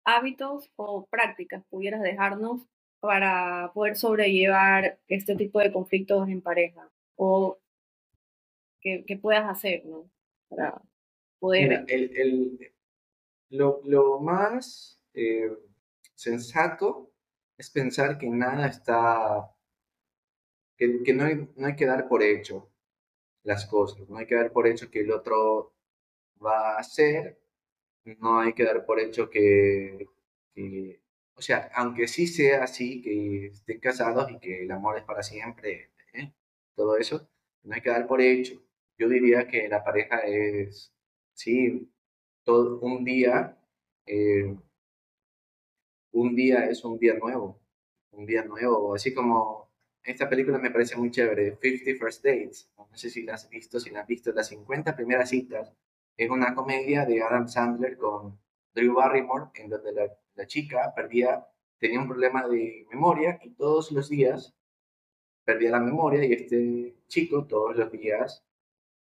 Hábitos 0.05 0.71
o 0.77 1.07
prácticas 1.07 1.65
pudieras 1.71 2.03
dejarnos 2.03 2.67
para 3.05 3.71
poder 3.75 3.97
sobrellevar 3.97 4.99
este 5.09 5.37
tipo 5.37 5.61
de 5.61 5.71
conflictos 5.71 6.27
en 6.27 6.40
pareja 6.40 6.90
o 7.17 7.59
que, 8.81 9.19
puedas 9.21 9.45
hacer, 9.47 9.85
¿no? 9.85 10.11
Para 10.49 10.81
poder... 11.38 11.85
el, 11.88 12.17
el, 12.17 12.73
lo, 13.51 13.83
lo, 13.85 14.21
más 14.21 15.03
eh, 15.12 15.51
sensato 16.14 17.12
es 17.59 17.69
pensar 17.69 18.17
que 18.17 18.27
nada 18.27 18.69
está, 18.69 19.55
que, 20.79 21.03
que 21.03 21.12
no, 21.12 21.25
hay, 21.25 21.47
no 21.57 21.67
hay 21.67 21.77
que 21.77 21.85
dar 21.85 22.09
por 22.09 22.23
hecho 22.23 22.71
las 23.43 23.67
cosas, 23.67 24.09
no 24.09 24.17
hay 24.17 24.27
que 24.27 24.35
dar 24.35 24.51
por 24.51 24.67
hecho 24.67 24.90
que 24.90 25.01
el 25.01 25.11
otro 25.11 25.75
va 26.43 26.77
a 26.77 26.79
hacer, 26.79 27.38
no 28.07 28.40
hay 28.40 28.55
que 28.55 28.64
dar 28.64 28.87
por 28.87 28.99
hecho 28.99 29.29
que, 29.29 30.09
o 31.37 31.42
sea, 31.42 31.70
aunque 31.75 32.09
sí 32.09 32.27
sea 32.27 32.64
así, 32.64 33.03
que 33.03 33.47
estén 33.49 33.81
casados 33.81 34.31
y 34.31 34.38
que 34.38 34.62
el 34.64 34.70
amor 34.70 34.99
es 34.99 35.05
para 35.05 35.23
siempre, 35.23 35.90
¿eh? 36.12 36.33
todo 36.75 36.97
eso, 36.97 37.29
no 37.64 37.75
hay 37.75 37.81
que 37.83 37.90
dar 37.90 38.07
por 38.07 38.20
hecho. 38.20 38.62
Yo 38.99 39.09
diría 39.09 39.49
que 39.49 39.68
la 39.68 39.83
pareja 39.85 40.18
es, 40.20 40.92
sí, 41.35 41.90
todo 42.44 42.81
un 42.81 43.05
día 43.05 43.59
eh, 44.07 44.55
un 46.12 46.35
día 46.37 46.66
es 46.66 46.85
un 46.85 46.99
día 46.99 47.14
nuevo, 47.14 47.61
un 48.12 48.27
día 48.27 48.44
nuevo, 48.44 48.94
así 48.94 49.12
como 49.12 49.70
esta 50.03 50.29
película 50.29 50.59
me 50.59 50.70
parece 50.70 50.97
muy 50.97 51.11
chévere, 51.11 51.59
50 51.61 51.99
First 51.99 52.25
Dates, 52.25 52.70
no 52.77 52.88
sé 52.97 53.11
si 53.11 53.23
la 53.23 53.35
has 53.35 53.49
visto, 53.49 53.81
si 53.81 53.90
la 53.90 54.03
has 54.03 54.07
visto, 54.07 54.33
las 54.33 54.49
50 54.49 54.94
primeras 54.94 55.31
citas, 55.31 55.73
es 56.16 56.31
una 56.31 56.55
comedia 56.55 57.05
de 57.05 57.23
Adam 57.23 57.49
Sandler 57.49 57.97
con 57.97 58.38
Drew 58.75 58.94
Barrymore, 58.94 59.47
en 59.55 59.70
donde 59.70 59.92
la, 59.92 60.16
chica 60.47 60.92
perdía, 60.94 61.47
tenía 61.79 62.01
un 62.01 62.09
problema 62.09 62.47
de 62.49 62.87
memoria 62.90 63.38
y 63.42 63.51
todos 63.51 63.92
los 63.92 64.09
días 64.09 64.55
perdía 65.44 65.70
la 65.70 65.81
memoria 65.81 66.25
y 66.25 66.33
este 66.33 66.97
chico 67.09 67.47
todos 67.47 67.77
los 67.77 67.90
días 67.92 68.44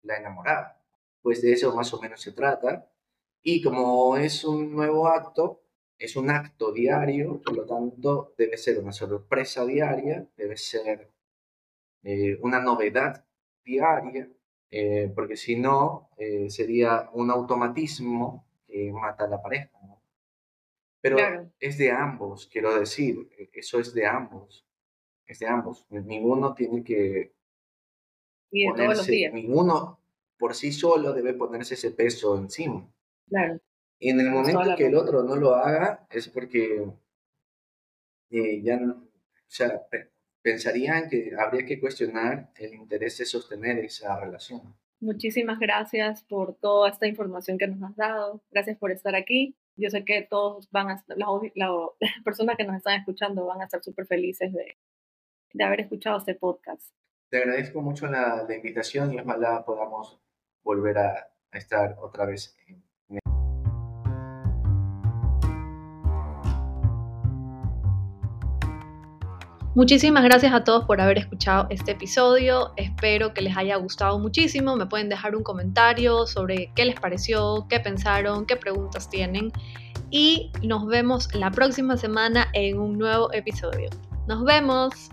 la 0.02 0.16
enamoraba. 0.16 0.80
Pues 1.22 1.42
de 1.42 1.52
eso 1.52 1.74
más 1.74 1.92
o 1.94 2.00
menos 2.00 2.20
se 2.20 2.32
trata. 2.32 2.90
Y 3.42 3.62
como 3.62 4.16
es 4.16 4.44
un 4.44 4.72
nuevo 4.72 5.08
acto, 5.08 5.62
es 5.98 6.16
un 6.16 6.30
acto 6.30 6.72
diario, 6.72 7.40
por 7.42 7.56
lo 7.56 7.66
tanto 7.66 8.34
debe 8.36 8.56
ser 8.56 8.78
una 8.78 8.92
sorpresa 8.92 9.64
diaria, 9.66 10.26
debe 10.36 10.56
ser 10.56 11.10
eh, 12.04 12.38
una 12.40 12.60
novedad 12.60 13.24
diaria, 13.64 14.28
eh, 14.70 15.12
porque 15.14 15.36
si 15.36 15.56
no 15.56 16.10
eh, 16.16 16.48
sería 16.50 17.10
un 17.12 17.30
automatismo 17.30 18.46
que 18.66 18.92
mata 18.92 19.24
a 19.24 19.28
la 19.28 19.42
pareja. 19.42 19.70
Pero 21.00 21.16
es 21.60 21.78
de 21.78 21.90
ambos, 21.90 22.48
quiero 22.50 22.78
decir, 22.78 23.28
e, 23.38 23.50
eso 23.52 23.78
es 23.78 23.94
de 23.94 24.06
ambos, 24.06 24.66
es 25.26 25.38
de 25.38 25.46
ambos. 25.46 25.86
Ninguno 25.90 26.54
tiene 26.54 26.82
que 26.82 27.34
ponerse, 28.50 29.30
ninguno 29.32 30.00
por 30.38 30.54
sí 30.54 30.72
solo 30.72 31.12
debe 31.12 31.34
ponerse 31.34 31.74
ese 31.74 31.90
peso 31.90 32.36
encima. 32.36 32.88
Claro. 33.28 33.60
Y 33.98 34.10
en 34.10 34.20
el 34.20 34.30
momento 34.30 34.76
que 34.76 34.86
el 34.86 34.94
otro 34.94 35.22
no 35.22 35.36
lo 35.36 35.54
haga, 35.54 36.06
es 36.10 36.28
porque 36.28 36.88
eh, 38.30 38.62
ya 38.62 38.76
no, 38.76 38.92
o 38.94 39.50
sea, 39.50 39.82
pensarían 40.42 41.08
que 41.08 41.32
habría 41.36 41.66
que 41.66 41.80
cuestionar 41.80 42.52
el 42.56 42.74
interés 42.74 43.18
de 43.18 43.24
sostener 43.24 43.78
esa 43.78 44.18
relación. 44.20 44.74
Muchísimas 45.00 45.58
gracias 45.58 46.24
por 46.24 46.54
toda 46.54 46.90
esta 46.90 47.06
información 47.06 47.58
que 47.58 47.66
nos 47.66 47.82
has 47.82 47.96
dado. 47.96 48.42
Gracias 48.50 48.76
por 48.78 48.90
estar 48.90 49.14
aquí. 49.14 49.54
Yo 49.78 49.90
sé 49.90 50.04
que 50.04 50.26
todos 50.28 50.68
van 50.70 50.90
a 50.90 51.04
las, 51.54 51.70
personas 52.24 52.56
que 52.56 52.64
nos 52.64 52.76
están 52.76 52.98
escuchando 52.98 53.46
van 53.46 53.60
a 53.60 53.64
estar 53.64 53.82
súper 53.82 54.06
felices 54.06 54.52
de, 54.52 54.76
de, 55.52 55.64
haber 55.64 55.80
escuchado 55.80 56.18
este 56.18 56.34
podcast. 56.34 56.92
Te 57.30 57.38
agradezco 57.38 57.80
mucho 57.80 58.06
la, 58.06 58.44
la 58.48 58.54
invitación 58.56 59.12
y 59.12 59.20
ojalá 59.20 59.64
podamos 59.64 60.20
volver 60.64 60.98
a, 60.98 61.30
a 61.52 61.58
estar 61.58 61.96
otra 62.00 62.26
vez 62.26 62.56
en 62.66 62.82
Muchísimas 69.78 70.24
gracias 70.24 70.52
a 70.52 70.64
todos 70.64 70.86
por 70.86 71.00
haber 71.00 71.18
escuchado 71.18 71.68
este 71.70 71.92
episodio. 71.92 72.72
Espero 72.74 73.32
que 73.32 73.42
les 73.42 73.56
haya 73.56 73.76
gustado 73.76 74.18
muchísimo. 74.18 74.74
Me 74.74 74.86
pueden 74.86 75.08
dejar 75.08 75.36
un 75.36 75.44
comentario 75.44 76.26
sobre 76.26 76.72
qué 76.74 76.84
les 76.84 76.98
pareció, 76.98 77.64
qué 77.70 77.78
pensaron, 77.78 78.44
qué 78.44 78.56
preguntas 78.56 79.08
tienen. 79.08 79.52
Y 80.10 80.50
nos 80.64 80.84
vemos 80.88 81.32
la 81.32 81.52
próxima 81.52 81.96
semana 81.96 82.48
en 82.54 82.80
un 82.80 82.98
nuevo 82.98 83.32
episodio. 83.32 83.88
Nos 84.26 84.42
vemos. 84.42 85.10